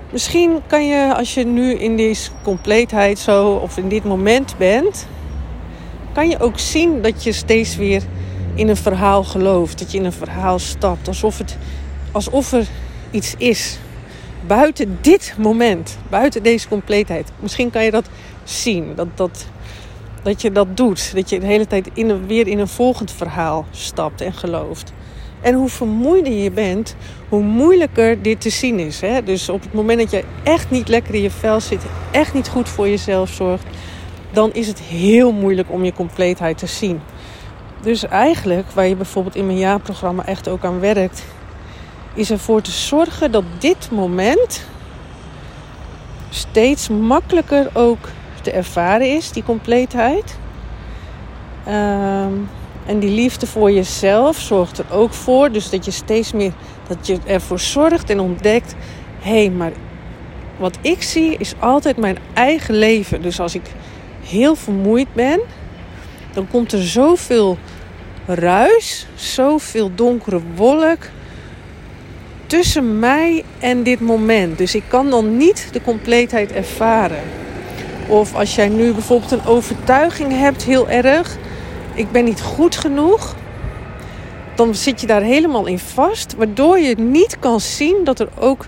Misschien 0.10 0.62
kan 0.67 0.88
je, 0.88 1.15
als 1.15 1.34
je 1.34 1.46
nu 1.46 1.74
in 1.74 1.98
deze 1.98 2.29
compleetheid 2.43 3.20
zo 3.20 3.51
of 3.51 3.77
in 3.77 3.89
dit 3.89 4.03
moment 4.03 4.55
bent, 4.58 5.08
kan 6.13 6.29
je 6.29 6.39
ook 6.39 6.60
zien 6.60 7.01
dat 7.01 7.24
je 7.24 7.32
steeds 7.32 7.75
weer 7.75 8.03
in 8.53 8.67
een 8.67 8.77
verhaal 8.77 9.24
gelooft. 9.24 9.79
Dat 9.79 9.91
je 9.91 9.98
in 9.98 10.05
een 10.05 10.13
verhaal 10.13 10.60
stapt. 10.60 11.08
Alsof, 11.08 11.38
het, 11.38 11.58
alsof 12.12 12.51
er 12.51 12.65
iets 13.12 13.36
is. 13.38 13.77
Buiten 14.48 14.98
dit 15.01 15.36
moment. 15.38 15.98
Buiten 16.10 16.43
deze 16.43 16.67
compleetheid. 16.67 17.32
Misschien 17.39 17.70
kan 17.70 17.84
je 17.84 17.91
dat 17.91 18.10
zien. 18.43 18.96
Dat, 18.96 19.08
dat, 19.15 19.48
dat 20.24 20.41
je 20.41 20.51
dat 20.51 20.77
doet. 20.77 21.12
Dat 21.15 21.29
je 21.29 21.39
de 21.39 21.46
hele 21.46 21.67
tijd 21.67 21.89
in 21.93 22.27
weer 22.27 22.48
in 22.48 22.60
een 22.60 22.67
volgend 22.67 23.12
verhaal 23.12 23.65
stapt 23.72 24.22
en 24.22 24.34
gelooft. 24.34 24.93
En 25.41 25.53
hoe 25.53 25.70
vermoeider 25.70 26.34
je 26.34 26.51
bent, 26.51 26.96
hoe 27.29 27.43
moeilijker 27.43 28.22
dit 28.22 28.41
te 28.41 28.50
zien 28.50 28.79
is. 28.79 29.01
Hè? 29.01 29.24
Dus 29.24 29.50
op 29.50 29.62
het 29.62 29.74
moment 29.74 30.00
dat 30.00 30.12
je 30.12 30.24
echt 30.43 30.70
niet 30.70 30.88
lekker 30.88 31.13
in 31.13 31.22
je 31.22 31.32
vel 31.32 31.60
zit, 31.60 31.82
echt 32.12 32.34
niet 32.34 32.48
goed 32.48 32.70
voor 32.70 32.88
jezelf 32.88 33.29
zorgt, 33.29 33.65
dan 34.34 34.54
is 34.54 34.68
het 34.68 34.80
heel 34.80 35.32
moeilijk 35.32 35.72
om 35.72 35.84
je 35.84 35.94
compleetheid 35.94 36.58
te 36.58 36.68
zien. 36.68 37.02
Dus 37.82 38.08
eigenlijk, 38.08 38.72
waar 38.72 38.88
je 38.88 38.96
bijvoorbeeld 38.96 39.36
in 39.36 39.46
mijn 39.46 39.58
jaarprogramma 39.58 40.25
echt 40.25 40.48
ook 40.48 40.66
aan 40.66 40.80
werkt, 40.80 41.24
is 42.13 42.32
ervoor 42.32 42.62
te 42.62 42.72
zorgen 42.72 43.32
dat 43.32 43.44
dit 43.58 43.92
moment 43.92 44.66
steeds 46.30 46.90
makkelijker 46.90 47.70
ook 47.74 48.10
te 48.42 48.52
ervaren 48.52 49.16
is, 49.16 49.32
die 49.32 49.44
compleetheid. 49.44 50.38
Um, 51.68 52.50
en 52.86 53.00
die 53.00 53.10
liefde 53.10 53.48
voor 53.48 53.72
jezelf 53.72 54.40
zorgt 54.40 54.78
er 54.78 54.86
ook 54.92 55.13
voor. 55.13 55.52
Dus 55.52 55.70
dat 55.70 55.86
je 55.86 55.92
steeds 55.92 56.32
meer 56.32 56.52
dat 56.88 57.08
je 57.08 57.18
ervoor 57.25 57.60
zorgt 57.60 58.10
en 58.10 58.20
ontdekt. 58.20 58.75
Hé, 59.20 59.32
hey, 59.32 59.50
maar 59.50 59.72
wat 60.58 60.78
ik 60.82 61.02
zie 61.02 61.38
is 61.38 61.54
altijd 61.60 61.98
mijn 61.98 62.18
eigen 62.34 62.75
leven. 62.75 63.22
Dus 63.22 63.40
als 63.40 63.56
ik 63.56 63.72
heel 64.24 64.56
vermoeid 64.56 65.13
ben, 65.13 65.39
dan 66.34 66.48
komt 66.48 66.72
er 66.72 66.84
zoveel 66.84 67.58
ruis, 68.25 69.08
zoveel 69.15 69.92
donkere 69.96 70.39
wolk 70.56 71.10
tussen 72.48 73.00
mij 73.00 73.44
en 73.60 73.84
dit 73.84 74.00
moment. 74.00 74.58
Dus 74.58 74.75
ik 74.75 74.84
kan 74.88 75.10
dan 75.10 75.38
niet 75.38 75.70
de 75.72 75.82
compleetheid 75.82 76.51
ervaren. 76.51 77.24
Of 78.08 78.36
als 78.36 78.56
jij 78.56 78.70
nu 78.70 78.94
bijvoorbeeld 78.94 79.32
een 79.32 79.46
overtuiging 79.46 80.32
hebt, 80.32 80.63
heel 80.63 80.89
erg 80.89 81.38
ik 81.94 82.12
ben 82.12 82.24
niet 82.24 82.42
goed 82.42 82.75
genoeg, 82.75 83.36
dan 84.56 84.75
zit 84.75 85.01
je 85.01 85.08
daar 85.08 85.22
helemaal 85.22 85.65
in 85.65 85.80
vast, 85.80 86.36
waardoor 86.36 86.80
je 86.80 86.96
niet 86.96 87.39
kan 87.39 87.60
zien 87.60 88.03
dat 88.03 88.20
er 88.20 88.30
ook 88.39 88.65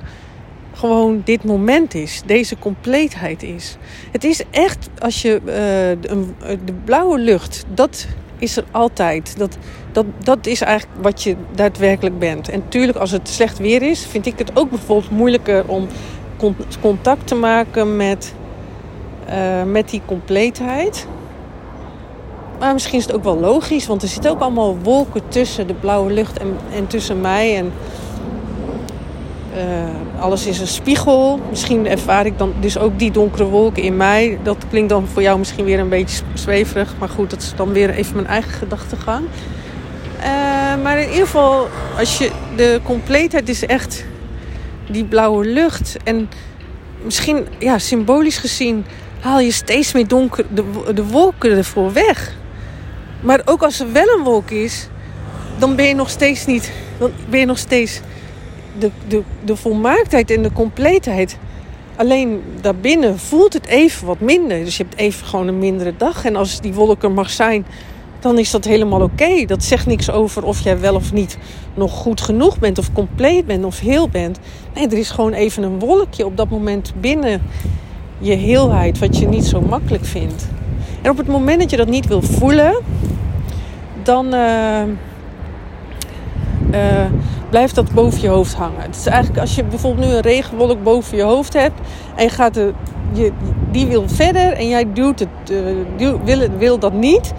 gewoon 0.76 1.22
dit 1.24 1.44
moment 1.44 1.94
is, 1.94 2.22
deze 2.26 2.58
compleetheid 2.60 3.44
is. 3.44 3.78
Het 4.12 4.24
is 4.24 4.44
echt, 4.52 4.90
als 5.00 5.22
je 5.22 5.40
uh, 5.40 5.48
de, 6.66 6.74
blauwe 6.84 7.20
lucht, 7.20 7.64
dat 7.74 8.08
is 8.38 8.58
er 8.58 8.64
altijd. 8.72 9.38
Dat, 9.38 9.58
dat, 9.92 10.06
dat 10.24 10.46
is 10.46 10.62
eigenlijk 10.62 11.04
wat 11.04 11.24
je 11.24 11.36
daadwerkelijk 11.56 12.20
bent. 12.20 12.50
En 12.50 12.60
natuurlijk, 12.60 12.98
als 12.98 13.12
het 13.12 13.30
slecht 13.30 13.58
weer 13.58 13.82
is, 13.82 14.06
vind 14.06 14.26
ik 14.26 14.38
het 14.38 14.52
ook 14.54 14.70
bijvoorbeeld 14.70 15.12
moeilijker 15.12 15.68
om 15.68 15.88
contact 16.82 17.28
te 17.28 17.36
maken 17.36 17.96
met, 17.96 18.34
uh, 19.30 19.64
met 19.64 19.90
die 19.90 20.02
compleetheid. 20.06 21.08
Maar 22.60 22.74
misschien 22.74 22.98
is 22.98 23.06
het 23.06 23.16
ook 23.16 23.24
wel 23.24 23.40
logisch, 23.40 23.88
want 23.88 24.02
er 24.02 24.08
zitten 24.08 24.32
ook 24.32 24.40
allemaal 24.40 24.78
wolken 24.78 25.22
tussen 25.28 25.68
de 25.68 25.74
blauwe 25.74 26.14
lucht 26.14 26.40
en, 26.40 26.58
en 26.74 26.88
tussen 26.88 27.22
mij. 27.22 27.58
En 27.58 27.72
uh, 29.56 30.22
alles 30.22 30.46
is 30.46 30.60
een 30.60 30.68
spiegel. 30.68 31.40
Misschien 31.50 31.88
ervaar 31.88 32.26
ik 32.26 32.38
dan 32.38 32.54
dus 32.60 32.78
ook 32.78 33.00
die 33.00 33.12
donkere 33.12 33.44
wolken 33.44 33.84
in 33.84 33.98
mij. 33.98 34.40
Dat 34.44 34.58
klinkt 34.70 34.90
dan 34.90 35.08
voor 35.08 35.22
jou 35.22 35.38
misschien 35.38 35.66
weer 35.66 35.80
een 35.80 35.90
beetje 35.90 36.24
zweverig. 36.34 36.94
Maar 37.00 37.10
goed, 37.10 37.30
dat 37.30 37.42
is 37.42 37.54
dan 37.56 37.72
weer 37.72 37.90
even 37.90 38.16
mijn 38.16 38.28
eigen 38.28 38.52
gedachtegang. 38.52 39.26
Uh, 40.18 40.84
maar 40.84 40.98
in 41.00 41.10
ieder 41.10 41.26
geval, 41.26 41.68
als 41.98 42.18
je 42.18 42.32
de 42.56 42.80
compleetheid 42.84 43.50
is 43.50 43.66
echt 43.66 44.06
die 44.90 45.06
blauwe 45.06 45.46
lucht. 45.46 45.98
En 46.04 46.30
misschien, 47.04 47.48
ja, 47.60 47.80
symbolisch 47.80 48.38
gezien, 48.38 48.86
haal 49.20 49.40
je 49.40 49.52
steeds 49.52 49.94
meer 49.94 50.08
donker 50.08 50.46
de, 50.54 50.94
de 50.94 51.06
wolken 51.06 51.52
ervoor 51.52 51.94
weg. 51.94 52.34
Maar 53.22 53.42
ook 53.46 53.64
als 53.64 53.80
er 53.80 53.92
wel 53.92 54.18
een 54.18 54.24
wolk 54.24 54.50
is, 54.50 54.88
dan 55.58 55.76
ben 55.76 55.86
je 55.86 55.96
nog 55.96 56.10
steeds 56.10 56.46
niet. 56.46 56.72
Dan 56.98 57.12
ben 57.30 57.40
je 57.40 57.46
nog 57.46 57.58
steeds 57.58 58.02
de, 58.80 58.92
de, 59.08 59.22
de 59.44 59.56
volmaaktheid 59.56 60.32
en 60.32 60.42
de 60.42 60.52
compleetheid. 60.54 61.38
Alleen 61.96 62.42
daarbinnen 62.62 63.20
voelt 63.20 63.54
het 63.54 63.66
even 63.66 64.08
wat 64.08 64.20
minder. 64.20 64.64
Dus 64.64 64.78
je 64.78 64.84
hebt 64.84 64.98
even 64.98 65.28
gewoon 65.28 65.48
een 65.48 65.60
mindere 65.60 65.94
dag. 65.98 66.26
En 66.26 66.36
als 66.36 66.62
die 66.62 66.74
wolk 66.74 67.04
er 67.04 67.12
mag 67.12 67.30
zijn, 67.30 67.66
dan 68.20 68.40
is 68.40 68.52
dat 68.52 68.66
helemaal 68.66 69.02
oké. 69.02 69.46
Dat 69.46 69.64
zegt 69.64 69.86
niks 69.86 70.12
over 70.12 70.44
of 70.44 70.60
jij 70.60 70.80
wel 70.80 70.96
of 70.96 71.14
niet 71.14 71.38
nog 71.74 71.92
goed 71.92 72.22
genoeg 72.22 72.60
bent, 72.60 72.78
of 72.78 72.94
compleet 72.94 73.46
bent, 73.46 73.66
of 73.66 73.80
heel 73.80 74.10
bent. 74.10 74.40
Nee, 74.74 74.88
er 74.88 74.98
is 74.98 75.10
gewoon 75.10 75.34
even 75.34 75.64
een 75.64 75.80
wolkje 75.80 76.26
op 76.26 76.38
dat 76.38 76.50
moment 76.50 76.94
binnen 77.00 77.42
je 78.18 78.34
heelheid, 78.34 79.00
wat 79.00 79.18
je 79.18 79.28
niet 79.28 79.46
zo 79.46 79.62
makkelijk 79.62 80.06
vindt. 80.06 80.48
En 81.02 81.12
op 81.12 81.18
het 81.18 81.28
moment 81.28 81.60
dat 81.60 81.70
je 81.70 81.78
dat 81.78 81.88
niet 81.88 82.08
wil 82.08 82.22
voelen, 82.22 82.76
dan 84.04 84.34
uh, 84.34 84.82
uh, 86.72 87.06
blijft 87.50 87.76
dat 87.76 87.92
boven 87.92 88.22
je 88.22 88.28
hoofd 88.28 88.54
hangen. 88.54 88.82
Het 88.82 88.96
is 88.96 89.06
eigenlijk 89.06 89.40
als 89.40 89.56
je 89.56 89.64
bijvoorbeeld 89.64 90.08
nu 90.08 90.14
een 90.14 90.22
regenwolk 90.22 90.84
boven 90.84 91.18
je 91.18 91.24
hoofd 91.24 91.54
hebt 91.54 91.80
en 92.16 92.24
je 92.24 92.30
gaat 92.30 92.54
de, 92.54 92.74
je, 93.14 93.32
die 93.72 93.86
wil 93.86 94.04
verder 94.10 94.52
en 94.52 94.68
jij 94.68 94.94
duwt 94.94 95.20
het, 95.20 95.52
uh, 95.52 95.60
duw, 95.98 96.20
wil, 96.24 96.50
wil 96.58 96.80
dat 96.80 96.94
niet. 96.94 97.34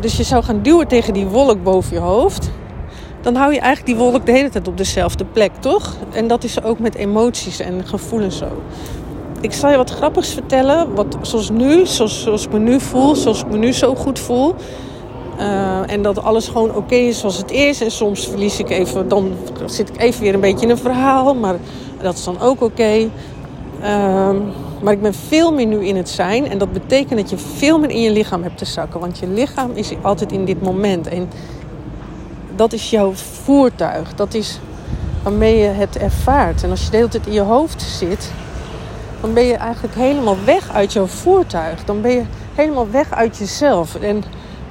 dus 0.00 0.16
je 0.16 0.22
zou 0.22 0.44
gaan 0.44 0.62
duwen 0.62 0.88
tegen 0.88 1.12
die 1.12 1.26
wolk 1.26 1.62
boven 1.62 1.92
je 1.92 2.00
hoofd. 2.00 2.50
Dan 3.20 3.34
hou 3.34 3.52
je 3.52 3.60
eigenlijk 3.60 3.98
die 3.98 4.06
wolk 4.06 4.26
de 4.26 4.32
hele 4.32 4.48
tijd 4.48 4.68
op 4.68 4.76
dezelfde 4.76 5.24
plek, 5.24 5.52
toch? 5.60 5.96
En 6.12 6.26
dat 6.26 6.44
is 6.44 6.62
ook 6.62 6.78
met 6.78 6.94
emoties 6.94 7.60
en 7.60 7.86
gevoelens 7.86 8.38
zo 8.38 8.48
ik 9.44 9.52
zal 9.52 9.70
je 9.70 9.76
wat 9.76 9.90
grappigs 9.90 10.32
vertellen. 10.32 10.94
Wat, 10.94 11.16
zoals 11.22 11.50
nu, 11.50 11.86
zoals, 11.86 12.22
zoals 12.22 12.44
ik 12.44 12.52
me 12.52 12.58
nu 12.58 12.80
voel, 12.80 13.14
zoals 13.14 13.40
ik 13.40 13.50
me 13.50 13.56
nu 13.56 13.72
zo 13.72 13.94
goed 13.94 14.18
voel. 14.18 14.54
Uh, 15.38 15.90
en 15.90 16.02
dat 16.02 16.22
alles 16.22 16.48
gewoon 16.48 16.74
oké 16.74 16.94
is 16.94 17.18
zoals 17.18 17.36
het 17.36 17.50
is. 17.50 17.80
En 17.80 17.90
soms 17.90 18.26
verlies 18.26 18.58
ik 18.58 18.70
even, 18.70 19.08
dan 19.08 19.32
zit 19.66 19.88
ik 19.88 20.00
even 20.00 20.22
weer 20.22 20.34
een 20.34 20.40
beetje 20.40 20.64
in 20.64 20.70
een 20.70 20.78
verhaal. 20.78 21.34
Maar 21.34 21.56
dat 22.02 22.14
is 22.14 22.24
dan 22.24 22.40
ook 22.40 22.62
oké. 22.62 23.08
Uh, 23.80 24.30
maar 24.82 24.92
ik 24.92 25.02
ben 25.02 25.14
veel 25.14 25.52
meer 25.52 25.66
nu 25.66 25.86
in 25.86 25.96
het 25.96 26.08
zijn. 26.08 26.48
En 26.48 26.58
dat 26.58 26.72
betekent 26.72 27.20
dat 27.20 27.30
je 27.30 27.38
veel 27.38 27.78
meer 27.78 27.90
in 27.90 28.00
je 28.00 28.10
lichaam 28.10 28.42
hebt 28.42 28.58
te 28.58 28.64
zakken. 28.64 29.00
Want 29.00 29.18
je 29.18 29.28
lichaam 29.28 29.70
is 29.74 29.92
altijd 30.02 30.32
in 30.32 30.44
dit 30.44 30.62
moment. 30.62 31.08
En 31.08 31.28
dat 32.56 32.72
is 32.72 32.90
jouw 32.90 33.12
voertuig. 33.12 34.14
Dat 34.14 34.34
is 34.34 34.60
waarmee 35.22 35.56
je 35.56 35.66
het 35.66 35.96
ervaart. 35.96 36.62
En 36.62 36.70
als 36.70 36.84
je 36.84 36.90
de 36.90 36.96
hele 36.96 37.08
tijd 37.08 37.26
in 37.26 37.32
je 37.32 37.40
hoofd 37.40 37.82
zit, 37.82 38.32
dan 39.20 39.34
ben 39.34 39.44
je 39.44 39.54
eigenlijk 39.54 39.94
helemaal 39.94 40.36
weg 40.44 40.70
uit 40.70 40.92
jouw 40.92 41.06
voertuig. 41.06 41.84
Dan 41.84 42.00
ben 42.00 42.10
je 42.10 42.22
helemaal 42.54 42.90
weg 42.90 43.10
uit 43.10 43.36
jezelf. 43.36 43.94
En 43.94 44.24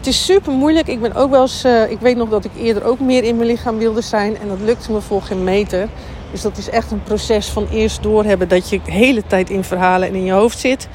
het 0.03 0.13
is 0.13 0.25
super 0.25 0.53
moeilijk. 0.53 0.87
Ik 0.87 1.01
ben 1.01 1.15
ook 1.15 1.29
wel 1.29 1.41
eens. 1.41 1.65
Uh, 1.65 1.91
ik 1.91 1.99
weet 1.99 2.17
nog 2.17 2.29
dat 2.29 2.45
ik 2.45 2.51
eerder 2.57 2.83
ook 2.83 2.99
meer 2.99 3.23
in 3.23 3.35
mijn 3.35 3.47
lichaam 3.47 3.77
wilde 3.77 4.01
zijn. 4.01 4.37
En 4.37 4.47
dat 4.47 4.59
lukte 4.59 4.91
me 4.91 5.01
voor 5.01 5.21
geen 5.21 5.43
meter. 5.43 5.87
Dus 6.31 6.41
dat 6.41 6.57
is 6.57 6.69
echt 6.69 6.91
een 6.91 7.03
proces 7.03 7.49
van 7.49 7.67
eerst 7.71 8.03
doorhebben 8.03 8.47
dat 8.47 8.69
je 8.69 8.79
de 8.85 8.91
hele 8.91 9.23
tijd 9.27 9.49
in 9.49 9.63
verhalen 9.63 10.07
en 10.07 10.15
in 10.15 10.23
je 10.23 10.31
hoofd 10.31 10.59
zit. 10.59 10.87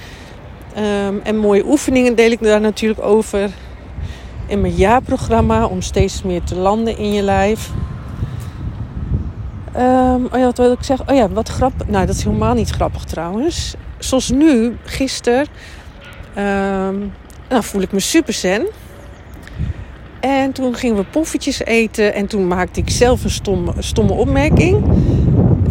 Um, 1.06 1.20
en 1.22 1.36
mooie 1.36 1.66
oefeningen 1.66 2.14
deel 2.14 2.30
ik 2.30 2.42
daar 2.42 2.60
natuurlijk 2.60 3.02
over 3.02 3.50
in 4.46 4.60
mijn 4.60 4.74
jaarprogramma 4.74 5.66
om 5.66 5.82
steeds 5.82 6.22
meer 6.22 6.42
te 6.42 6.56
landen 6.56 6.98
in 6.98 7.12
je 7.12 7.22
lijf. 7.22 7.70
Um, 9.76 10.24
oh 10.24 10.38
ja, 10.38 10.44
wat 10.44 10.58
wil 10.58 10.72
ik 10.72 10.82
zeggen? 10.82 11.08
Oh 11.08 11.16
ja, 11.16 11.28
wat 11.28 11.48
grappig. 11.48 11.86
Nou, 11.86 12.06
dat 12.06 12.14
is 12.14 12.24
helemaal 12.24 12.54
niet 12.54 12.70
grappig 12.70 13.04
trouwens. 13.04 13.74
Zoals 13.98 14.30
nu, 14.30 14.76
gisteren, 14.84 15.46
um, 16.36 17.12
nou, 17.48 17.62
voel 17.62 17.82
ik 17.82 17.92
me 17.92 18.00
super 18.00 18.32
zen. 18.32 18.66
En 20.20 20.52
toen 20.52 20.74
gingen 20.74 20.96
we 20.96 21.04
poffertjes 21.04 21.64
eten 21.64 22.14
en 22.14 22.26
toen 22.26 22.46
maakte 22.46 22.80
ik 22.80 22.90
zelf 22.90 23.24
een 23.24 23.30
stomme, 23.30 23.72
stomme 23.78 24.12
opmerking. 24.12 24.84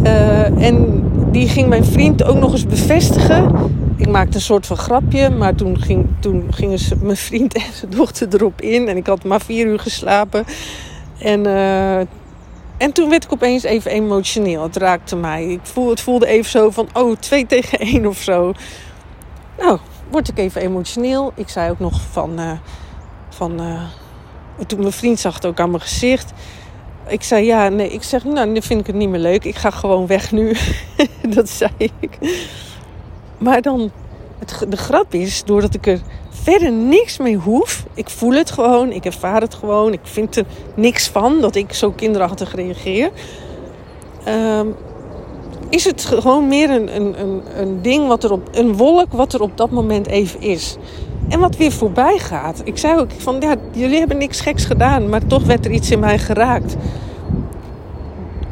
Uh, 0.03 0.63
en 0.63 1.03
die 1.31 1.47
ging 1.47 1.69
mijn 1.69 1.85
vriend 1.85 2.23
ook 2.23 2.37
nog 2.37 2.51
eens 2.51 2.65
bevestigen. 2.65 3.55
Ik 3.95 4.09
maakte 4.09 4.35
een 4.35 4.41
soort 4.41 4.65
van 4.65 4.77
grapje, 4.77 5.29
maar 5.29 5.55
toen, 5.55 5.81
ging, 5.81 6.07
toen 6.19 6.47
gingen 6.49 6.79
ze, 6.79 6.95
mijn 7.01 7.17
vriend 7.17 7.53
en 7.53 7.61
zijn 7.73 7.91
dochter 7.91 8.27
erop 8.33 8.61
in. 8.61 8.87
En 8.87 8.97
ik 8.97 9.07
had 9.07 9.23
maar 9.23 9.41
vier 9.41 9.65
uur 9.65 9.79
geslapen. 9.79 10.45
En, 11.19 11.45
uh, 11.45 11.97
en 12.77 12.91
toen 12.93 13.09
werd 13.09 13.23
ik 13.23 13.33
opeens 13.33 13.63
even 13.63 13.91
emotioneel. 13.91 14.63
Het 14.63 14.75
raakte 14.75 15.15
mij. 15.15 15.45
Ik 15.45 15.59
voel, 15.63 15.89
het 15.89 16.01
voelde 16.01 16.27
even 16.27 16.51
zo 16.51 16.69
van, 16.69 16.87
oh, 16.93 17.15
twee 17.19 17.45
tegen 17.55 17.79
één 17.79 18.05
of 18.05 18.17
zo. 18.17 18.53
Nou, 19.57 19.79
word 20.11 20.29
ik 20.29 20.37
even 20.37 20.61
emotioneel. 20.61 21.31
Ik 21.35 21.49
zei 21.49 21.71
ook 21.71 21.79
nog 21.79 22.01
van... 22.11 22.39
Uh, 22.39 22.51
van 23.29 23.59
toen 24.65 24.79
mijn 24.79 24.91
vriend 24.91 25.19
zag 25.19 25.33
het 25.33 25.45
ook 25.45 25.59
aan 25.59 25.69
mijn 25.69 25.81
gezicht. 25.81 26.33
Ik 27.07 27.23
zei 27.23 27.45
ja, 27.45 27.69
nee. 27.69 27.89
Ik 27.89 28.03
zeg, 28.03 28.23
nou, 28.23 28.49
nu 28.49 28.61
vind 28.61 28.79
ik 28.79 28.87
het 28.87 28.95
niet 28.95 29.09
meer 29.09 29.19
leuk. 29.19 29.45
Ik 29.45 29.55
ga 29.55 29.69
gewoon 29.69 30.07
weg 30.07 30.31
nu. 30.31 30.55
dat 31.35 31.49
zei 31.49 31.71
ik. 31.99 32.17
Maar 33.37 33.61
dan, 33.61 33.91
het, 34.39 34.65
de 34.69 34.77
grap 34.77 35.13
is, 35.13 35.43
doordat 35.43 35.73
ik 35.73 35.87
er 35.87 35.99
verder 36.29 36.71
niks 36.71 37.17
mee 37.17 37.35
hoef. 37.35 37.85
Ik 37.93 38.09
voel 38.09 38.33
het 38.33 38.51
gewoon, 38.51 38.91
ik 38.91 39.05
ervaar 39.05 39.41
het 39.41 39.53
gewoon. 39.53 39.93
Ik 39.93 39.99
vind 40.03 40.35
er 40.35 40.45
niks 40.75 41.07
van 41.07 41.41
dat 41.41 41.55
ik 41.55 41.73
zo 41.73 41.91
kinderachtig 41.91 42.55
reageer. 42.55 43.11
Um, 44.27 44.75
is 45.69 45.85
het 45.85 46.05
gewoon 46.05 46.47
meer 46.47 46.69
een, 46.69 46.95
een, 46.95 47.21
een, 47.21 47.41
een 47.55 47.81
ding 47.81 48.07
wat 48.07 48.23
er 48.23 48.31
op 48.31 48.49
een 48.51 48.77
wolk 48.77 49.13
wat 49.13 49.33
er 49.33 49.41
op 49.41 49.57
dat 49.57 49.71
moment 49.71 50.07
even 50.07 50.41
is. 50.41 50.77
En 51.29 51.39
wat 51.39 51.57
weer 51.57 51.71
voorbij 51.71 52.17
gaat. 52.17 52.61
Ik 52.63 52.77
zei 52.77 52.99
ook 52.99 53.11
van 53.17 53.35
ja, 53.39 53.55
jullie 53.71 53.99
hebben 53.99 54.17
niks 54.17 54.41
geks 54.41 54.65
gedaan, 54.65 55.09
maar 55.09 55.25
toch 55.27 55.43
werd 55.43 55.65
er 55.65 55.71
iets 55.71 55.91
in 55.91 55.99
mij 55.99 56.19
geraakt. 56.19 56.75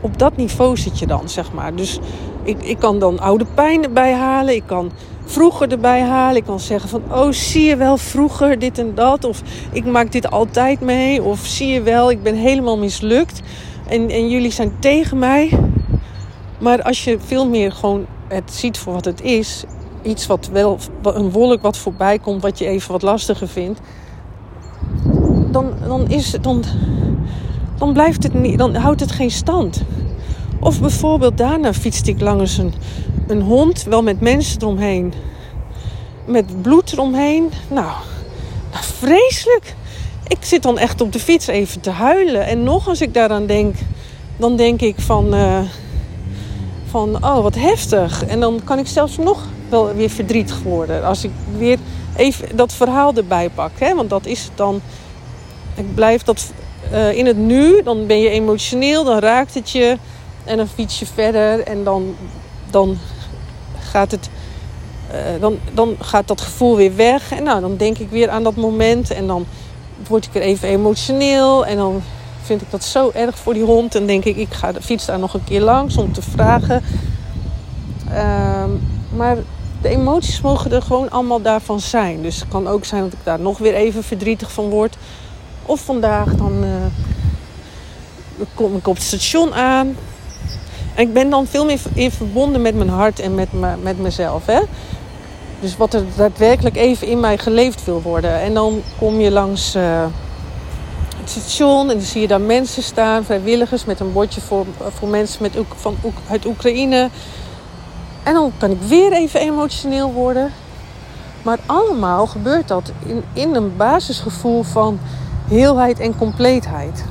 Op 0.01 0.20
dat 0.20 0.38
niveau 0.38 0.77
zit 0.77 1.00
je 1.00 1.08
dan, 1.08 1.29
zeg 1.29 1.53
maar. 1.53 1.75
Dus 1.75 2.00
ik, 2.44 2.63
ik 2.63 2.79
kan 2.79 3.00
dan 3.00 3.20
oude 3.20 3.46
pijn 3.53 3.84
erbij 3.84 4.13
halen. 4.13 4.55
Ik 4.55 4.63
kan 4.65 4.91
vroeger 5.25 5.72
erbij 5.72 6.01
halen. 6.01 6.36
Ik 6.36 6.46
kan 6.46 6.60
zeggen 6.60 6.89
van, 6.89 7.01
oh 7.12 7.32
zie 7.32 7.63
je 7.63 7.75
wel 7.75 7.98
vroeger 7.98 8.60
dit 8.60 8.77
en 8.77 8.91
dat. 8.96 9.25
Of 9.25 9.41
ik 9.72 9.86
maak 9.86 10.12
dit 10.12 10.32
altijd 10.32 10.82
mee. 10.82 11.24
Of 11.24 11.39
zie 11.39 11.67
je 11.67 11.82
wel, 11.82 12.12
ik 12.12 12.24
ben 12.24 12.36
helemaal 12.36 12.77
mislukt. 12.77 13.41
En, 13.88 14.10
en 14.10 14.29
jullie 14.29 14.51
zijn 14.51 14.72
tegen 14.79 15.20
mij. 15.20 15.60
Maar 16.60 16.82
als 16.82 17.03
je 17.03 17.17
veel 17.25 17.50
meer 17.50 17.72
gewoon 17.72 18.05
het 18.27 18.53
ziet 18.53 18.77
voor 18.77 18.94
wat 18.94 19.05
het 19.05 19.22
is, 19.22 19.63
iets 20.05 20.27
wat 20.27 20.50
wel, 20.51 20.77
een 21.03 21.31
wolk 21.31 21.62
wat 21.62 21.77
voorbij 21.77 22.19
komt, 22.19 22.41
wat 22.41 22.59
je 22.59 22.65
even 22.65 22.91
wat 22.91 23.01
lastiger 23.01 23.47
vindt, 23.47 23.80
dan, 25.51 25.73
dan, 25.88 26.10
is, 26.10 26.32
dan, 26.41 26.63
dan 27.77 27.93
blijft 27.93 28.23
het 28.23 28.34
niet, 28.34 28.58
dan 28.58 28.75
houdt 28.75 28.99
het 28.99 29.12
geen 29.12 29.32
stand. 29.32 29.84
Of 30.60 30.82
bijvoorbeeld 30.82 31.38
daarna 31.38 31.73
fietste 31.73 32.12
ik 32.12 32.21
langs 32.21 32.58
een, 32.58 32.73
een 33.27 33.41
hond, 33.41 33.84
wel 33.84 34.03
met 34.03 34.21
mensen 34.21 34.62
eromheen, 34.62 35.13
met 36.25 36.62
bloed 36.62 36.91
eromheen. 36.91 37.51
Nou, 37.67 37.91
nou, 38.71 38.84
vreselijk. 38.84 39.75
Ik 40.27 40.38
zit 40.39 40.63
dan 40.63 40.77
echt 40.77 41.01
op 41.01 41.12
de 41.12 41.19
fiets 41.19 41.47
even 41.47 41.82
te 41.82 41.89
huilen. 41.89 42.45
En 42.45 42.63
nog 42.63 42.88
als 42.88 43.01
ik 43.01 43.13
daaraan 43.13 43.45
denk, 43.45 43.75
dan 44.38 44.56
denk 44.56 44.82
ik 44.82 44.95
van. 44.99 45.36
Uh, 45.36 45.60
van, 46.95 47.15
oh 47.15 47.41
wat 47.41 47.56
heftig. 47.56 48.25
En 48.25 48.39
dan 48.39 48.62
kan 48.63 48.80
ik 48.80 48.88
zelfs 48.88 49.17
nog 49.17 49.47
wel 49.69 49.93
weer 49.93 50.10
verdrietig 50.10 50.62
worden. 50.63 51.04
Als 51.04 51.23
ik 51.23 51.32
weer 51.58 51.78
even 52.15 52.56
dat 52.56 52.73
verhaal 52.73 53.13
erbij 53.13 53.49
pak. 53.49 53.71
Hè? 53.80 53.95
Want 53.95 54.10
dat 54.10 54.25
is 54.25 54.49
dan. 54.56 54.82
Ik 55.75 55.95
blijf 55.95 56.23
dat 56.23 56.51
uh, 56.91 57.17
in 57.17 57.25
het 57.25 57.38
nu. 57.38 57.84
Dan 57.84 58.08
ben 58.08 58.19
je 58.19 58.30
emotioneel, 58.30 59.04
dan 59.04 59.19
raakt 59.19 59.54
het 59.54 59.69
je. 59.69 59.97
En 60.43 60.58
dan 60.58 60.67
fiets 60.67 60.99
je 60.99 61.06
verder. 61.06 61.60
En 61.60 61.84
dan, 61.84 62.15
dan 62.69 62.97
gaat 63.80 64.12
het. 64.12 64.30
Uh, 65.12 65.41
dan, 65.41 65.58
dan 65.73 65.95
gaat 65.99 66.28
dat 66.28 66.41
gevoel 66.41 66.75
weer 66.75 66.95
weg. 66.95 67.32
En 67.32 67.43
nou, 67.43 67.62
dan 67.62 67.78
denk 67.78 67.97
ik 67.97 68.10
weer 68.10 68.30
aan 68.30 68.43
dat 68.43 68.56
moment. 68.56 69.12
En 69.12 69.28
dan 69.28 69.45
word 70.08 70.25
ik 70.25 70.32
weer 70.32 70.43
even 70.43 70.67
emotioneel. 70.67 71.65
En 71.65 71.78
dan 71.78 72.01
vind 72.41 72.62
ik 72.62 72.71
dat 72.71 72.84
zo 72.84 73.12
erg 73.13 73.38
voor 73.38 73.54
die 73.54 73.63
hond. 73.63 73.95
En 73.95 74.06
denk 74.06 74.25
ik, 74.25 74.36
ik 74.36 74.54
ga 74.54 74.71
de 74.71 74.82
fiets 74.82 75.06
daar 75.06 75.19
nog 75.19 75.34
een 75.34 75.43
keer 75.43 75.62
langs 75.62 75.97
om 75.97 76.13
te 76.13 76.21
vragen. 76.21 76.84
Uh, 78.12 78.63
maar 79.15 79.38
de 79.86 79.91
emoties 79.91 80.41
mogen 80.41 80.71
er 80.71 80.82
gewoon 80.82 81.10
allemaal 81.10 81.41
daarvan 81.41 81.80
zijn. 81.80 82.21
Dus 82.21 82.39
het 82.39 82.48
kan 82.48 82.67
ook 82.67 82.86
zijn 82.86 83.04
dat 83.04 83.13
ik 83.13 83.19
daar 83.24 83.39
nog 83.39 83.58
weer 83.58 83.74
even 83.74 84.04
verdrietig 84.04 84.52
van 84.52 84.69
word. 84.69 84.98
Of 85.65 85.82
vandaag 85.82 86.36
dan 86.36 86.63
uh, 86.63 88.45
kom 88.54 88.76
ik 88.76 88.88
op 88.88 88.95
het 88.95 89.04
station 89.04 89.54
aan. 89.54 89.95
En 90.95 91.08
ik 91.08 91.13
ben 91.13 91.30
dan 91.30 91.48
veel 91.48 91.65
meer 91.65 91.80
in 91.93 92.12
verbonden 92.12 92.62
met 92.62 92.76
mijn 92.76 92.89
hart 92.89 93.19
en 93.19 93.36
met, 93.36 93.54
me, 93.54 93.76
met 93.82 94.00
mezelf. 94.00 94.45
Hè? 94.45 94.60
Dus 95.60 95.78
wat 95.78 95.93
er 95.93 96.04
daadwerkelijk 96.15 96.76
even 96.76 97.08
in 97.08 97.19
mij 97.19 97.38
geleefd 97.38 97.86
wil 97.86 98.02
worden. 98.02 98.41
En 98.41 98.54
dan 98.54 98.82
kom 98.98 99.19
je 99.19 99.32
langs... 99.32 99.76
Uh, 99.76 100.06
station 101.26 101.89
en 101.89 101.98
dan 101.98 102.06
zie 102.06 102.21
je 102.21 102.28
daar 102.28 102.41
mensen 102.41 102.84
staan, 102.84 103.26
vrijwilligers 103.26 103.86
met 103.86 104.00
een 104.00 104.12
bordje 104.12 104.41
voor, 104.41 104.65
voor 104.80 105.08
mensen 105.08 105.41
met, 105.41 105.58
van, 105.76 105.98
uit 106.30 106.45
Oekraïne. 106.45 107.10
En 108.25 108.33
dan 108.33 108.51
kan 108.57 108.71
ik 108.71 108.81
weer 108.81 109.11
even 109.11 109.39
emotioneel 109.39 110.11
worden. 110.11 110.51
Maar 111.41 111.59
allemaal 111.65 112.27
gebeurt 112.27 112.67
dat 112.67 112.91
in, 113.05 113.23
in 113.33 113.55
een 113.55 113.75
basisgevoel 113.77 114.63
van 114.63 114.99
heelheid 115.47 115.99
en 115.99 116.17
compleetheid. 116.17 117.05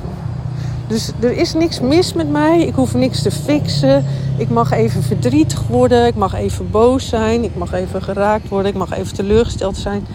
Dus 0.87 1.11
er 1.19 1.31
is 1.31 1.53
niks 1.53 1.79
mis 1.79 2.13
met 2.13 2.29
mij. 2.29 2.61
Ik 2.61 2.75
hoef 2.75 2.93
niks 2.93 3.21
te 3.21 3.31
fixen. 3.31 4.05
Ik 4.37 4.49
mag 4.49 4.71
even 4.71 5.03
verdrietig 5.03 5.67
worden. 5.67 6.05
Ik 6.05 6.15
mag 6.15 6.33
even 6.33 6.71
boos 6.71 7.07
zijn. 7.07 7.43
Ik 7.43 7.55
mag 7.55 7.73
even 7.73 8.01
geraakt 8.01 8.49
worden. 8.49 8.71
Ik 8.71 8.77
mag 8.77 8.91
even 8.91 9.15
teleurgesteld 9.15 9.77
zijn. 9.77 10.07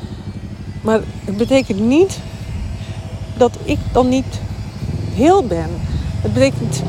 Maar 0.81 1.01
het 1.25 1.37
betekent 1.37 1.81
niet 1.81 2.19
dat 3.37 3.59
ik 3.65 3.79
dan 3.93 4.09
niet 4.09 4.41
heel 5.13 5.45
ben. 5.45 5.69
Het 6.21 6.33
betekent 6.33 6.83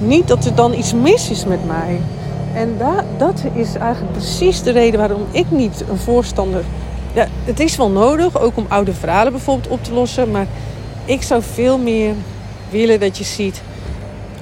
niet 0.00 0.28
dat 0.28 0.44
er 0.44 0.54
dan 0.54 0.74
iets 0.74 0.94
mis 0.94 1.30
is 1.30 1.44
met 1.44 1.66
mij. 1.66 2.00
En 2.54 2.76
da 2.78 3.04
dat 3.18 3.44
is 3.54 3.74
eigenlijk 3.74 4.12
precies 4.12 4.62
de 4.62 4.70
reden 4.70 5.00
waarom 5.00 5.26
ik 5.30 5.50
niet 5.50 5.84
een 5.88 5.98
voorstander. 5.98 6.64
Ja, 7.14 7.26
het 7.44 7.60
is 7.60 7.76
wel 7.76 7.90
nodig, 7.90 8.40
ook 8.40 8.56
om 8.56 8.66
oude 8.68 8.92
verhalen 8.92 9.32
bijvoorbeeld 9.32 9.68
op 9.72 9.84
te 9.84 9.92
lossen. 9.92 10.30
Maar 10.30 10.46
ik 11.04 11.22
zou 11.22 11.42
veel 11.42 11.78
meer 11.78 12.14
willen 12.70 13.00
dat 13.00 13.18
je 13.18 13.24
ziet. 13.24 13.62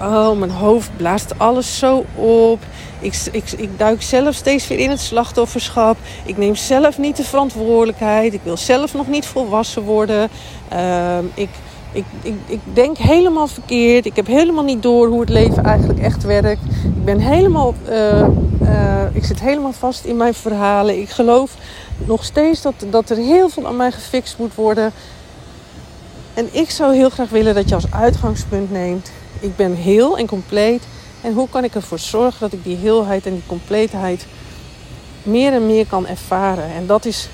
Oh, 0.00 0.38
mijn 0.38 0.50
hoofd 0.50 0.90
blaast 0.96 1.38
alles 1.38 1.78
zo 1.78 2.04
op. 2.14 2.58
Ik, 3.00 3.20
ik, 3.32 3.52
ik 3.56 3.78
duik 3.78 4.02
zelf 4.02 4.34
steeds 4.34 4.68
weer 4.68 4.78
in 4.78 4.90
het 4.90 5.00
slachtofferschap. 5.00 5.96
Ik 6.24 6.36
neem 6.36 6.54
zelf 6.54 6.98
niet 6.98 7.16
de 7.16 7.24
verantwoordelijkheid. 7.24 8.34
Ik 8.34 8.40
wil 8.42 8.56
zelf 8.56 8.94
nog 8.94 9.08
niet 9.08 9.26
volwassen 9.26 9.82
worden. 9.82 10.28
Uh, 10.72 11.18
ik, 11.34 11.48
ik, 11.92 12.04
ik, 12.22 12.34
ik 12.46 12.60
denk 12.72 12.98
helemaal 12.98 13.46
verkeerd. 13.46 14.06
Ik 14.06 14.16
heb 14.16 14.26
helemaal 14.26 14.64
niet 14.64 14.82
door 14.82 15.08
hoe 15.08 15.20
het 15.20 15.28
leven 15.28 15.64
eigenlijk 15.64 15.98
echt 16.00 16.22
werkt. 16.22 16.62
Ik 16.84 17.04
ben 17.04 17.18
helemaal. 17.18 17.74
Uh, 17.88 18.26
uh, 18.62 19.02
ik 19.12 19.24
zit 19.24 19.40
helemaal 19.40 19.72
vast 19.72 20.04
in 20.04 20.16
mijn 20.16 20.34
verhalen. 20.34 21.00
Ik 21.00 21.10
geloof 21.10 21.54
nog 21.96 22.24
steeds 22.24 22.62
dat, 22.62 22.74
dat 22.90 23.10
er 23.10 23.16
heel 23.16 23.48
veel 23.48 23.66
aan 23.66 23.76
mij 23.76 23.92
gefixt 23.92 24.38
moet 24.38 24.54
worden. 24.54 24.92
En 26.34 26.48
ik 26.52 26.70
zou 26.70 26.94
heel 26.94 27.10
graag 27.10 27.28
willen 27.30 27.54
dat 27.54 27.68
je 27.68 27.74
als 27.74 27.92
uitgangspunt 27.92 28.70
neemt. 28.70 29.10
Ik 29.40 29.56
ben 29.56 29.74
heel 29.74 30.18
en 30.18 30.26
compleet. 30.26 30.82
En 31.20 31.32
hoe 31.32 31.48
kan 31.48 31.64
ik 31.64 31.74
ervoor 31.74 31.98
zorgen 31.98 32.40
dat 32.40 32.52
ik 32.52 32.64
die 32.64 32.76
heelheid 32.76 33.26
en 33.26 33.32
die 33.32 33.42
compleetheid 33.46 34.26
meer 35.22 35.52
en 35.52 35.66
meer 35.66 35.86
kan 35.86 36.06
ervaren? 36.06 36.74
En 36.74 36.86
dat 36.86 37.04
is 37.04 37.28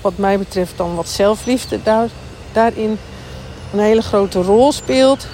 wat 0.00 0.16
mij 0.16 0.38
betreft 0.38 0.76
dan 0.76 0.94
wat 0.94 1.08
zelfliefde 1.08 1.82
daar, 1.82 2.08
daarin 2.52 2.98
een 3.72 3.78
hele 3.78 4.02
grote 4.02 4.42
rol 4.42 4.72
speelt. 4.72 5.26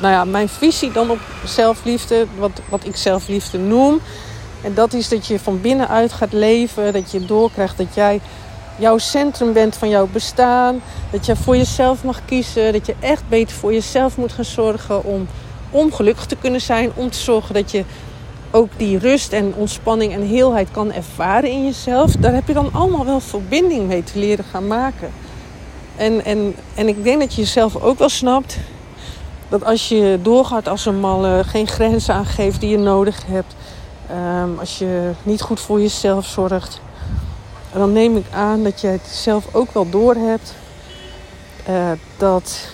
Nou 0.00 0.12
ja, 0.12 0.24
mijn 0.24 0.48
visie 0.48 0.92
dan 0.92 1.10
op 1.10 1.18
zelfliefde, 1.44 2.26
wat, 2.38 2.50
wat 2.68 2.84
ik 2.84 2.96
zelfliefde 2.96 3.58
noem, 3.58 4.00
En 4.62 4.74
dat 4.74 4.92
is 4.92 5.08
dat 5.08 5.26
je 5.26 5.38
van 5.38 5.60
binnenuit 5.60 6.12
gaat 6.12 6.32
leven, 6.32 6.92
dat 6.92 7.10
je 7.10 7.24
doorkrijgt 7.24 7.78
dat 7.78 7.94
jij 7.94 8.20
jouw 8.80 8.98
centrum 8.98 9.52
bent 9.52 9.76
van 9.76 9.88
jouw 9.88 10.06
bestaan. 10.06 10.82
Dat 11.10 11.26
je 11.26 11.36
voor 11.36 11.56
jezelf 11.56 12.04
mag 12.04 12.24
kiezen. 12.24 12.72
Dat 12.72 12.86
je 12.86 12.94
echt 13.00 13.28
beter 13.28 13.56
voor 13.56 13.72
jezelf 13.72 14.16
moet 14.16 14.32
gaan 14.32 14.44
zorgen 14.44 15.04
om, 15.04 15.28
om 15.70 15.92
gelukkig 15.92 16.26
te 16.26 16.36
kunnen 16.36 16.60
zijn. 16.60 16.90
Om 16.94 17.10
te 17.10 17.18
zorgen 17.18 17.54
dat 17.54 17.70
je 17.70 17.84
ook 18.50 18.68
die 18.76 18.98
rust 18.98 19.32
en 19.32 19.54
ontspanning 19.56 20.12
en 20.12 20.26
heelheid 20.26 20.68
kan 20.70 20.92
ervaren 20.92 21.50
in 21.50 21.64
jezelf. 21.64 22.12
Daar 22.12 22.34
heb 22.34 22.46
je 22.46 22.54
dan 22.54 22.68
allemaal 22.72 23.04
wel 23.04 23.20
verbinding 23.20 23.86
mee 23.86 24.04
te 24.04 24.18
leren 24.18 24.44
gaan 24.44 24.66
maken. 24.66 25.12
En, 26.00 26.24
en, 26.24 26.54
en 26.74 26.88
ik 26.88 27.04
denk 27.04 27.20
dat 27.20 27.34
je 27.34 27.40
jezelf 27.40 27.76
ook 27.76 27.98
wel 27.98 28.08
snapt 28.08 28.58
dat 29.48 29.64
als 29.64 29.88
je 29.88 30.18
doorgaat 30.22 30.68
als 30.68 30.86
een 30.86 31.00
malle, 31.00 31.44
geen 31.44 31.66
grenzen 31.66 32.14
aangeeft 32.14 32.60
die 32.60 32.70
je 32.70 32.78
nodig 32.78 33.26
hebt, 33.26 33.54
ehm, 34.08 34.58
als 34.58 34.78
je 34.78 35.10
niet 35.22 35.40
goed 35.40 35.60
voor 35.60 35.80
jezelf 35.80 36.26
zorgt, 36.26 36.80
dan 37.72 37.92
neem 37.92 38.16
ik 38.16 38.24
aan 38.32 38.62
dat 38.62 38.80
je 38.80 38.86
het 38.86 39.06
zelf 39.06 39.54
ook 39.54 39.72
wel 39.72 39.90
doorhebt 39.90 40.54
uh, 41.68 41.90
dat 42.16 42.72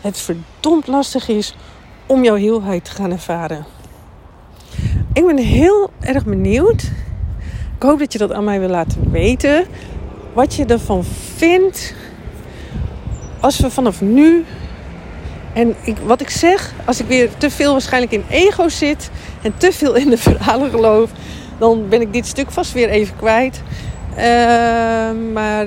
het 0.00 0.18
verdomd 0.18 0.86
lastig 0.86 1.28
is 1.28 1.54
om 2.06 2.24
jouw 2.24 2.34
heelheid 2.34 2.84
te 2.84 2.90
gaan 2.90 3.10
ervaren. 3.10 3.64
Ik 5.12 5.26
ben 5.26 5.38
heel 5.38 5.90
erg 6.00 6.24
benieuwd. 6.24 6.82
Ik 7.76 7.82
hoop 7.82 7.98
dat 7.98 8.12
je 8.12 8.18
dat 8.18 8.32
aan 8.32 8.44
mij 8.44 8.60
wil 8.60 8.68
laten 8.68 9.10
weten. 9.10 9.66
Wat 10.32 10.54
je 10.54 10.64
ervan 10.64 11.04
vindt 11.36 11.94
als 13.42 13.58
we 13.58 13.70
vanaf 13.70 14.00
nu. 14.00 14.44
En 15.52 15.74
ik, 15.82 15.96
wat 16.04 16.20
ik 16.20 16.30
zeg, 16.30 16.72
als 16.84 17.00
ik 17.00 17.06
weer 17.06 17.28
te 17.38 17.50
veel 17.50 17.72
waarschijnlijk 17.72 18.12
in 18.12 18.24
ego 18.28 18.68
zit 18.68 19.10
en 19.42 19.54
te 19.56 19.72
veel 19.72 19.94
in 19.94 20.10
de 20.10 20.18
verhalen 20.18 20.70
geloof, 20.70 21.10
dan 21.58 21.88
ben 21.88 22.00
ik 22.00 22.12
dit 22.12 22.26
stuk 22.26 22.50
vast 22.50 22.72
weer 22.72 22.88
even 22.88 23.16
kwijt. 23.16 23.62
Uh, 24.10 24.22
maar 25.32 25.66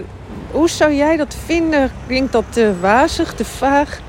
hoe 0.52 0.70
zou 0.70 0.94
jij 0.94 1.18
dat 1.18 1.36
vinden? 1.46 1.92
Klinkt 2.08 2.32
dat 2.32 2.44
te 2.50 2.74
wazig, 2.80 3.34
te 3.34 3.46
vaag, 3.46 4.02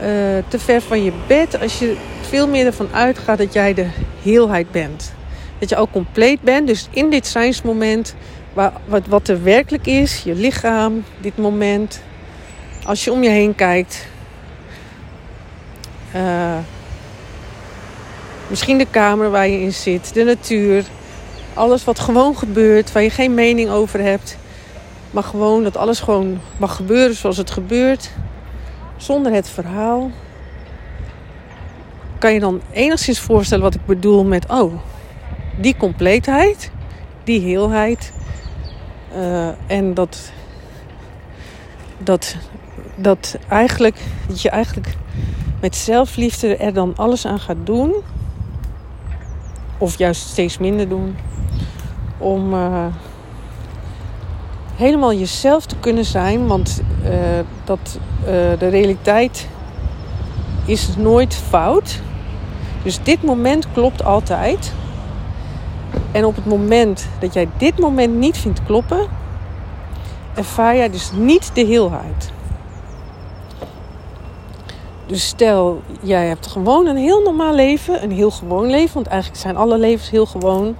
uh, 0.00 0.06
te 0.48 0.58
ver 0.58 0.80
van 0.80 1.04
je 1.04 1.12
bed? 1.26 1.60
Als 1.60 1.78
je 1.78 1.96
veel 2.20 2.48
meer 2.48 2.66
ervan 2.66 2.88
uitgaat 2.92 3.38
dat 3.38 3.52
jij 3.52 3.74
de 3.74 3.86
heelheid 4.22 4.70
bent. 4.70 5.12
Dat 5.58 5.68
je 5.68 5.76
al 5.76 5.88
compleet 5.88 6.40
bent. 6.40 6.66
Dus 6.66 6.88
in 6.90 7.10
dit 7.10 7.26
zijnsmoment, 7.26 8.14
waar, 8.52 8.72
wat, 8.84 9.06
wat 9.06 9.28
er 9.28 9.42
werkelijk 9.42 9.86
is, 9.86 10.22
je 10.24 10.34
lichaam, 10.34 11.04
dit 11.20 11.36
moment. 11.36 12.02
Als 12.84 13.04
je 13.04 13.12
om 13.12 13.22
je 13.22 13.28
heen 13.28 13.54
kijkt. 13.54 14.06
Uh, 16.14 16.58
misschien 18.46 18.78
de 18.78 18.86
kamer 18.90 19.30
waar 19.30 19.48
je 19.48 19.60
in 19.60 19.72
zit, 19.72 20.14
de 20.14 20.24
natuur. 20.24 20.84
Alles 21.54 21.84
wat 21.84 21.98
gewoon 21.98 22.36
gebeurt, 22.36 22.92
waar 22.92 23.02
je 23.02 23.10
geen 23.10 23.34
mening 23.34 23.70
over 23.70 24.00
hebt. 24.00 24.36
Maar 25.10 25.22
gewoon 25.22 25.62
dat 25.62 25.76
alles 25.76 26.00
gewoon 26.00 26.40
mag 26.56 26.76
gebeuren 26.76 27.16
zoals 27.16 27.36
het 27.36 27.50
gebeurt. 27.50 28.10
Zonder 28.96 29.32
het 29.32 29.48
verhaal. 29.48 30.10
Kan 32.18 32.32
je 32.32 32.40
dan 32.40 32.60
enigszins 32.72 33.18
voorstellen 33.20 33.64
wat 33.64 33.74
ik 33.74 33.86
bedoel 33.86 34.24
met... 34.24 34.50
Oh, 34.50 34.72
die 35.56 35.76
compleetheid. 35.76 36.70
Die 37.24 37.40
heelheid. 37.40 38.12
Uh, 39.16 39.48
en 39.66 39.94
dat... 39.94 40.32
Dat, 41.98 42.36
dat 42.96 43.38
eigenlijk... 43.48 44.00
Dat 44.28 44.42
je 44.42 44.50
eigenlijk 44.50 44.96
met 45.60 45.76
zelfliefde 45.76 46.56
er 46.56 46.72
dan 46.72 46.92
alles 46.96 47.26
aan 47.26 47.40
gaat 47.40 47.56
doen. 47.64 47.94
Of 49.78 49.98
juist 49.98 50.28
steeds 50.28 50.58
minder 50.58 50.88
doen 50.88 51.16
om 52.18 52.54
uh, 52.54 52.86
helemaal 54.76 55.12
jezelf 55.12 55.66
te 55.66 55.76
kunnen 55.80 56.04
zijn. 56.04 56.46
Want 56.46 56.82
uh, 57.04 57.10
dat, 57.64 57.98
uh, 58.20 58.26
de 58.58 58.68
realiteit 58.68 59.48
is 60.64 60.96
nooit 60.96 61.34
fout. 61.34 62.00
Dus 62.82 63.02
dit 63.02 63.22
moment 63.22 63.72
klopt 63.72 64.04
altijd. 64.04 64.72
En 66.12 66.24
op 66.24 66.36
het 66.36 66.46
moment 66.46 67.08
dat 67.18 67.32
jij 67.32 67.48
dit 67.56 67.78
moment 67.78 68.14
niet 68.14 68.36
vindt 68.36 68.64
kloppen, 68.66 69.06
ervaar 70.34 70.76
jij 70.76 70.90
dus 70.90 71.10
niet 71.12 71.50
de 71.54 71.64
heelheid. 71.64 72.32
Dus 75.14 75.26
stel, 75.26 75.82
jij 76.00 76.26
hebt 76.26 76.46
gewoon 76.46 76.86
een 76.86 76.96
heel 76.96 77.22
normaal 77.22 77.54
leven, 77.54 78.02
een 78.02 78.10
heel 78.10 78.30
gewoon 78.30 78.70
leven, 78.70 78.94
want 78.94 79.06
eigenlijk 79.06 79.40
zijn 79.40 79.56
alle 79.56 79.78
levens 79.78 80.10
heel 80.10 80.26
gewoon. 80.26 80.76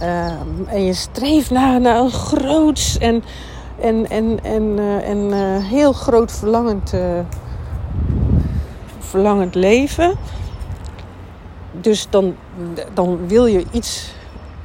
Ehm, 0.00 0.64
en 0.66 0.84
je 0.84 0.94
streeft 0.94 1.50
naar, 1.50 1.80
naar 1.80 1.96
een 1.96 2.10
groots 2.10 2.98
en, 2.98 3.24
en, 3.80 4.10
en, 4.10 4.38
en, 4.42 4.62
uh, 4.62 5.08
en 5.08 5.18
uh, 5.18 5.68
heel 5.68 5.92
groot 5.92 6.32
verlangend, 6.32 6.94
uh, 6.94 7.18
verlangend 8.98 9.54
leven. 9.54 10.14
Dus 11.72 12.06
dan, 12.10 12.36
dan 12.94 13.28
wil 13.28 13.46
je 13.46 13.64
iets 13.70 14.12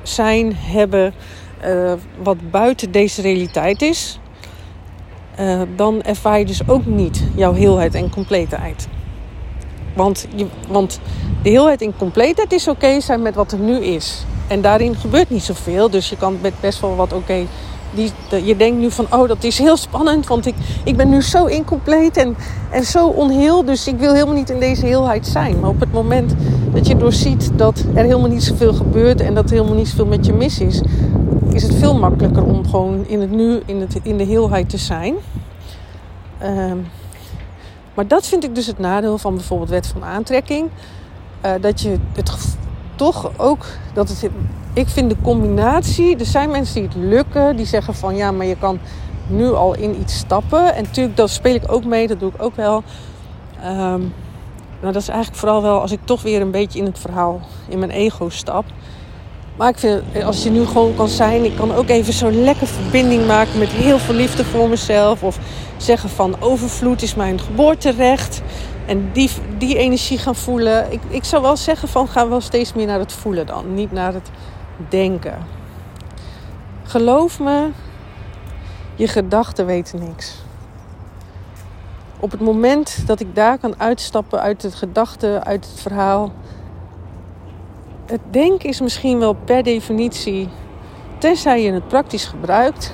zijn, 0.01 0.55
hebben 0.55 1.13
wat 2.23 2.51
buiten 2.51 2.91
deze 2.91 3.21
realiteit 3.21 3.81
is. 3.81 4.19
Dan 5.75 6.01
ervaar 6.01 6.39
je 6.39 6.45
dus 6.45 6.67
ook 6.67 6.85
niet 6.85 7.23
jouw 7.35 7.53
heelheid 7.53 7.95
en 7.95 8.09
compleetheid. 8.09 8.87
Want, 9.93 10.27
je, 10.35 10.45
want 10.67 10.99
de 11.43 11.49
heelheid 11.49 11.81
en 11.81 11.93
compleetheid 11.97 12.53
is 12.53 12.67
oké 12.67 13.01
zijn 13.01 13.21
met 13.21 13.35
wat 13.35 13.51
er 13.51 13.59
nu 13.59 13.77
is. 13.83 14.25
En 14.47 14.61
daarin 14.61 14.95
gebeurt 14.95 15.29
niet 15.29 15.43
zoveel. 15.43 15.89
Dus 15.89 16.09
je 16.09 16.17
kan 16.17 16.37
met 16.41 16.53
best 16.59 16.79
wel 16.79 16.95
wat 16.95 17.13
oké. 17.13 17.45
Je 18.43 18.55
denkt 18.57 18.79
nu 18.79 18.91
van, 18.91 19.05
oh, 19.09 19.27
dat 19.27 19.43
is 19.43 19.57
heel 19.57 19.77
spannend, 19.77 20.27
want 20.27 20.45
ik, 20.45 20.55
ik 20.83 20.97
ben 20.97 21.09
nu 21.09 21.21
zo 21.21 21.45
incompleet 21.45 22.17
en, 22.17 22.35
en 22.71 22.83
zo 22.83 23.07
onheel, 23.07 23.65
dus 23.65 23.87
ik 23.87 23.97
wil 23.97 24.13
helemaal 24.13 24.33
niet 24.33 24.49
in 24.49 24.59
deze 24.59 24.85
heelheid 24.85 25.27
zijn. 25.27 25.59
Maar 25.59 25.69
op 25.69 25.79
het 25.79 25.91
moment 25.91 26.33
dat 26.73 26.87
je 26.87 26.97
doorziet 26.97 27.51
dat 27.55 27.83
er 27.95 28.03
helemaal 28.03 28.29
niet 28.29 28.43
zoveel 28.43 28.73
gebeurt 28.73 29.21
en 29.21 29.33
dat 29.33 29.43
er 29.43 29.55
helemaal 29.55 29.75
niet 29.75 29.87
zoveel 29.87 30.05
met 30.05 30.25
je 30.25 30.33
mis 30.33 30.59
is, 30.59 30.81
is 31.53 31.63
het 31.63 31.75
veel 31.75 31.99
makkelijker 31.99 32.43
om 32.43 32.69
gewoon 32.69 33.07
in 33.07 33.21
het 33.21 33.31
nu, 33.31 33.61
in, 33.65 33.81
het, 33.81 33.99
in 34.03 34.17
de 34.17 34.23
heelheid 34.23 34.69
te 34.69 34.77
zijn. 34.77 35.15
Um, 36.43 36.87
maar 37.93 38.07
dat 38.07 38.27
vind 38.27 38.43
ik 38.43 38.55
dus 38.55 38.67
het 38.67 38.79
nadeel 38.79 39.17
van 39.17 39.35
bijvoorbeeld 39.35 39.69
wet 39.69 39.87
van 39.87 40.03
aantrekking. 40.03 40.69
Uh, 41.45 41.51
dat 41.61 41.81
je 41.81 41.97
het 42.13 42.57
toch 42.95 43.31
ook 43.37 43.65
dat 43.93 44.09
het. 44.09 44.29
Ik 44.73 44.87
vind 44.87 45.09
de 45.09 45.15
combinatie. 45.21 46.17
Er 46.17 46.25
zijn 46.25 46.51
mensen 46.51 46.73
die 46.73 46.83
het 46.83 46.95
lukken, 46.95 47.55
die 47.55 47.65
zeggen 47.65 47.93
van 47.95 48.15
ja, 48.15 48.31
maar 48.31 48.45
je 48.45 48.57
kan 48.57 48.79
nu 49.27 49.51
al 49.51 49.75
in 49.75 49.99
iets 49.99 50.17
stappen. 50.17 50.75
En 50.75 50.83
natuurlijk, 50.83 51.17
dat 51.17 51.29
speel 51.29 51.55
ik 51.55 51.71
ook 51.71 51.85
mee, 51.85 52.07
dat 52.07 52.19
doe 52.19 52.31
ik 52.35 52.41
ook 52.41 52.55
wel. 52.55 52.83
Nou, 54.81 54.93
dat 54.93 55.01
is 55.01 55.07
eigenlijk 55.07 55.39
vooral 55.39 55.61
wel 55.61 55.81
als 55.81 55.91
ik 55.91 55.99
toch 56.03 56.21
weer 56.21 56.41
een 56.41 56.51
beetje 56.51 56.79
in 56.79 56.85
het 56.85 56.99
verhaal, 56.99 57.41
in 57.67 57.79
mijn 57.79 57.91
ego 57.91 58.29
stap. 58.29 58.65
Maar 59.59 59.69
ik 59.69 59.77
vind, 59.77 60.23
als 60.23 60.43
je 60.43 60.49
nu 60.49 60.65
gewoon 60.65 60.95
kan 60.95 61.07
zijn, 61.07 61.43
ik 61.43 61.55
kan 61.55 61.73
ook 61.73 61.89
even 61.89 62.13
zo'n 62.13 62.43
lekker 62.43 62.67
verbinding 62.67 63.27
maken 63.27 63.59
met 63.59 63.69
heel 63.69 63.99
veel 63.99 64.15
liefde 64.15 64.45
voor 64.45 64.69
mezelf. 64.69 65.23
Of 65.23 65.39
zeggen 65.77 66.09
van 66.09 66.35
overvloed 66.41 67.01
is 67.01 67.15
mijn 67.15 67.39
geboorterecht. 67.39 68.41
En 68.85 69.09
die, 69.13 69.29
die 69.57 69.77
energie 69.77 70.17
gaan 70.17 70.35
voelen. 70.35 70.91
Ik, 70.91 70.99
ik 71.07 71.23
zou 71.23 71.41
wel 71.41 71.57
zeggen 71.57 71.87
van 71.87 72.07
ga 72.07 72.29
wel 72.29 72.41
steeds 72.41 72.73
meer 72.73 72.85
naar 72.85 72.99
het 72.99 73.11
voelen 73.11 73.45
dan. 73.45 73.73
Niet 73.73 73.91
naar 73.91 74.13
het 74.13 74.29
denken. 74.89 75.37
Geloof 76.83 77.39
me, 77.39 77.69
je 78.95 79.07
gedachten 79.07 79.65
weten 79.65 79.99
niks. 79.99 80.35
Op 82.19 82.31
het 82.31 82.41
moment 82.41 83.03
dat 83.05 83.19
ik 83.19 83.35
daar 83.35 83.57
kan 83.57 83.79
uitstappen 83.79 84.41
uit 84.41 84.61
het 84.61 84.75
gedachte, 84.75 85.41
uit 85.43 85.67
het 85.71 85.79
verhaal. 85.79 86.31
Het 88.09 88.21
denken 88.29 88.69
is 88.69 88.81
misschien 88.81 89.19
wel 89.19 89.33
per 89.33 89.63
definitie, 89.63 90.49
tenzij 91.17 91.63
je 91.63 91.71
het 91.71 91.87
praktisch 91.87 92.25
gebruikt. 92.25 92.93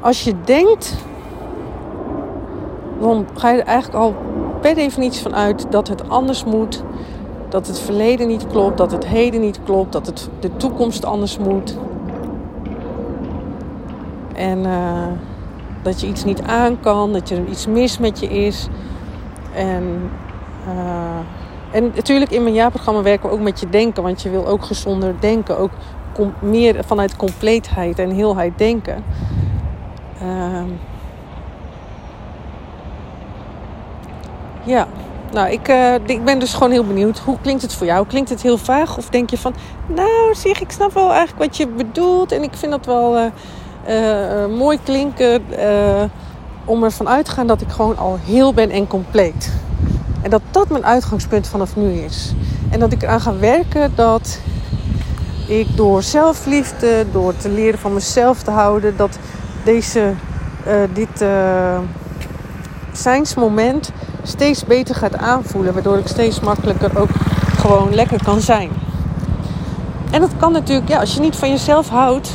Als 0.00 0.24
je 0.24 0.34
denkt, 0.44 0.94
dan 3.00 3.26
ga 3.34 3.50
je 3.50 3.60
er 3.60 3.66
eigenlijk 3.66 3.98
al 3.98 4.14
per 4.60 4.74
definitie 4.74 5.22
van 5.22 5.34
uit 5.34 5.66
dat 5.70 5.88
het 5.88 6.08
anders 6.08 6.44
moet. 6.44 6.82
Dat 7.48 7.66
het 7.66 7.78
verleden 7.78 8.28
niet 8.28 8.46
klopt, 8.46 8.78
dat 8.78 8.92
het 8.92 9.06
heden 9.06 9.40
niet 9.40 9.60
klopt, 9.64 9.92
dat 9.92 10.06
het 10.06 10.28
de 10.40 10.56
toekomst 10.56 11.04
anders 11.04 11.38
moet. 11.38 11.76
En 14.34 14.58
uh, 14.58 15.06
dat 15.82 16.00
je 16.00 16.06
iets 16.06 16.24
niet 16.24 16.42
aan 16.42 16.80
kan, 16.80 17.12
dat 17.12 17.30
er 17.30 17.46
iets 17.48 17.66
mis 17.66 17.98
met 17.98 18.20
je 18.20 18.26
is. 18.26 18.68
En, 19.54 20.10
uh, 20.68 21.18
en 21.70 21.92
natuurlijk 21.94 22.30
in 22.30 22.42
mijn 22.42 22.54
jaarprogramma 22.54 23.02
werken 23.02 23.28
we 23.28 23.34
ook 23.34 23.40
met 23.40 23.60
je 23.60 23.68
denken, 23.68 24.02
want 24.02 24.22
je 24.22 24.30
wil 24.30 24.46
ook 24.46 24.64
gezonder 24.64 25.14
denken. 25.20 25.58
Ook 25.58 25.70
meer 26.38 26.84
vanuit 26.86 27.16
compleetheid 27.16 27.98
en 27.98 28.10
heelheid 28.10 28.58
denken. 28.58 29.04
Uh, 30.22 30.62
ja. 34.64 34.86
nou, 35.32 35.50
ik, 35.50 35.68
uh, 35.68 35.94
ik 35.94 36.24
ben 36.24 36.38
dus 36.38 36.54
gewoon 36.54 36.70
heel 36.70 36.86
benieuwd. 36.86 37.18
Hoe 37.18 37.36
klinkt 37.42 37.62
het 37.62 37.74
voor 37.74 37.86
jou? 37.86 38.06
Klinkt 38.06 38.30
het 38.30 38.42
heel 38.42 38.58
vaag? 38.58 38.96
Of 38.96 39.08
denk 39.08 39.30
je 39.30 39.38
van, 39.38 39.54
nou 39.86 40.34
zeg, 40.34 40.60
ik 40.60 40.70
snap 40.70 40.92
wel 40.92 41.12
eigenlijk 41.12 41.38
wat 41.38 41.56
je 41.56 41.66
bedoelt. 41.66 42.32
En 42.32 42.42
ik 42.42 42.54
vind 42.54 42.70
dat 42.70 42.86
wel 42.86 43.30
uh, 43.88 44.46
mooi 44.46 44.78
klinken. 44.82 45.42
om 46.64 46.84
ervan 46.84 47.08
uit 47.08 47.24
te 47.24 47.30
gaan 47.30 47.46
dat 47.46 47.60
ik 47.60 47.68
gewoon 47.68 47.98
al 47.98 48.18
heel 48.24 48.54
ben 48.54 48.70
en 48.70 48.86
compleet. 48.86 49.52
En 50.26 50.32
dat 50.32 50.42
dat 50.50 50.68
mijn 50.68 50.84
uitgangspunt 50.84 51.46
vanaf 51.46 51.76
nu 51.76 51.90
is. 51.90 52.34
En 52.70 52.80
dat 52.80 52.92
ik 52.92 53.02
eraan 53.02 53.20
ga 53.20 53.38
werken 53.38 53.92
dat 53.94 54.38
ik 55.48 55.76
door 55.76 56.02
zelfliefde, 56.02 57.06
door 57.12 57.36
te 57.36 57.48
leren 57.48 57.78
van 57.78 57.94
mezelf 57.94 58.42
te 58.42 58.50
houden, 58.50 58.96
dat 58.96 59.18
deze, 59.64 60.12
dit 60.92 61.24
zijnsmoment 62.92 63.90
steeds 64.22 64.64
beter 64.64 64.94
gaat 64.94 65.16
aanvoelen. 65.16 65.72
Waardoor 65.72 65.98
ik 65.98 66.06
steeds 66.06 66.40
makkelijker 66.40 66.98
ook 66.98 67.10
gewoon 67.58 67.94
lekker 67.94 68.22
kan 68.24 68.40
zijn. 68.40 68.70
En 70.10 70.20
dat 70.20 70.30
kan 70.36 70.52
natuurlijk, 70.52 70.88
ja, 70.88 70.98
als 70.98 71.14
je 71.14 71.20
niet 71.20 71.36
van 71.36 71.50
jezelf 71.50 71.88
houdt. 71.88 72.30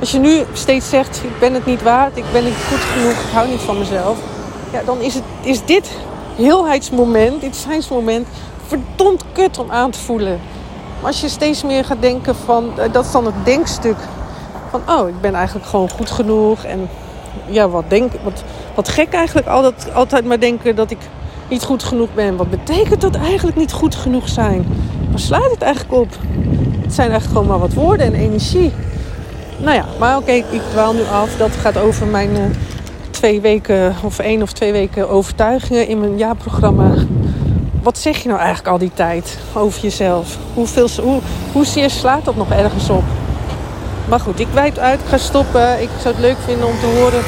Als 0.00 0.10
je 0.10 0.18
nu 0.18 0.42
steeds 0.52 0.88
zegt, 0.88 1.20
ik 1.24 1.38
ben 1.38 1.54
het 1.54 1.66
niet 1.66 1.82
waard, 1.82 2.16
ik 2.16 2.24
ben 2.32 2.44
niet 2.44 2.64
goed 2.68 2.80
genoeg, 2.80 3.12
ik 3.12 3.32
hou 3.32 3.48
niet 3.48 3.60
van 3.60 3.78
mezelf. 3.78 4.18
Ja, 4.72 4.82
dan 4.84 5.00
is, 5.00 5.14
het, 5.14 5.24
is 5.42 5.64
dit 5.64 5.90
heelheidsmoment, 6.36 7.40
dit 7.40 7.56
zijnsmoment, 7.56 8.26
verdomd 8.66 9.24
kut 9.32 9.58
om 9.58 9.70
aan 9.70 9.90
te 9.90 9.98
voelen. 9.98 10.40
Maar 11.00 11.06
als 11.06 11.20
je 11.20 11.28
steeds 11.28 11.62
meer 11.62 11.84
gaat 11.84 12.00
denken 12.00 12.36
van, 12.36 12.78
eh, 12.78 12.92
dat 12.92 13.04
is 13.04 13.12
dan 13.12 13.26
het 13.26 13.44
denkstuk. 13.44 13.96
Van, 14.70 14.82
oh, 14.88 15.08
ik 15.08 15.20
ben 15.20 15.34
eigenlijk 15.34 15.66
gewoon 15.66 15.90
goed 15.90 16.10
genoeg. 16.10 16.64
En 16.64 16.88
ja, 17.46 17.68
wat, 17.68 17.84
denk, 17.88 18.12
wat, 18.24 18.42
wat 18.74 18.88
gek 18.88 19.12
eigenlijk 19.12 19.46
altijd, 19.46 19.94
altijd 19.94 20.24
maar 20.24 20.40
denken 20.40 20.76
dat 20.76 20.90
ik 20.90 20.98
niet 21.48 21.62
goed 21.62 21.82
genoeg 21.82 22.14
ben. 22.14 22.36
Wat 22.36 22.50
betekent 22.50 23.00
dat 23.00 23.16
eigenlijk 23.16 23.56
niet 23.56 23.72
goed 23.72 23.94
genoeg 23.94 24.28
zijn? 24.28 24.66
Waar 25.10 25.18
slaat 25.18 25.50
het 25.50 25.62
eigenlijk 25.62 25.94
op? 25.94 26.08
Het 26.80 26.94
zijn 26.94 27.10
eigenlijk 27.10 27.24
gewoon 27.24 27.46
maar 27.46 27.68
wat 27.68 27.72
woorden 27.72 28.06
en 28.06 28.14
energie. 28.14 28.72
Nou 29.58 29.74
ja, 29.74 29.84
maar 29.98 30.16
oké, 30.16 30.32
ik 30.32 30.62
dwaal 30.70 30.92
nu 30.92 31.02
af. 31.12 31.36
Dat 31.36 31.50
gaat 31.50 31.78
over 31.78 32.06
mijn 32.06 32.30
uh, 32.30 32.44
twee 33.16 33.40
weken 33.40 33.94
of 34.02 34.18
één 34.18 34.42
of 34.42 34.52
twee 34.52 34.72
weken 34.72 35.08
overtuigingen 35.08 35.88
in 35.88 36.00
mijn 36.00 36.18
jaarprogramma. 36.18 36.94
Wat 37.82 37.98
zeg 37.98 38.16
je 38.16 38.28
nou 38.28 38.40
eigenlijk 38.40 38.68
al 38.68 38.78
die 38.78 38.90
tijd 38.94 39.38
over 39.54 39.82
jezelf? 39.82 40.38
Hoeveel, 40.54 40.88
hoe, 41.02 41.20
hoezeer 41.52 41.90
slaat 41.90 42.24
dat 42.24 42.36
nog 42.36 42.50
ergens 42.50 42.90
op? 42.90 43.04
Maar 44.08 44.20
goed, 44.20 44.40
ik 44.40 44.48
wijd 44.52 44.78
uit, 44.78 45.00
ik 45.00 45.06
ga 45.06 45.18
stoppen. 45.18 45.82
Ik 45.82 45.88
zou 46.00 46.14
het 46.14 46.24
leuk 46.24 46.36
vinden 46.44 46.66
om 46.66 46.78
te 46.78 46.86
horen 46.86 47.22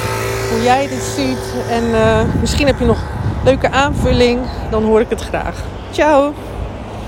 hoe 0.51 0.63
jij 0.63 0.89
dit 0.89 1.03
ziet. 1.17 1.55
En 1.71 1.85
uh, 1.85 2.21
misschien 2.41 2.67
heb 2.67 2.79
je 2.79 2.85
nog 2.85 2.99
leuke 3.45 3.71
aanvulling. 3.71 4.41
Dan 4.71 4.85
hoor 4.85 5.01
ik 5.01 5.11
het 5.11 5.21
graag. 5.21 5.63
Ciao! 5.91 6.33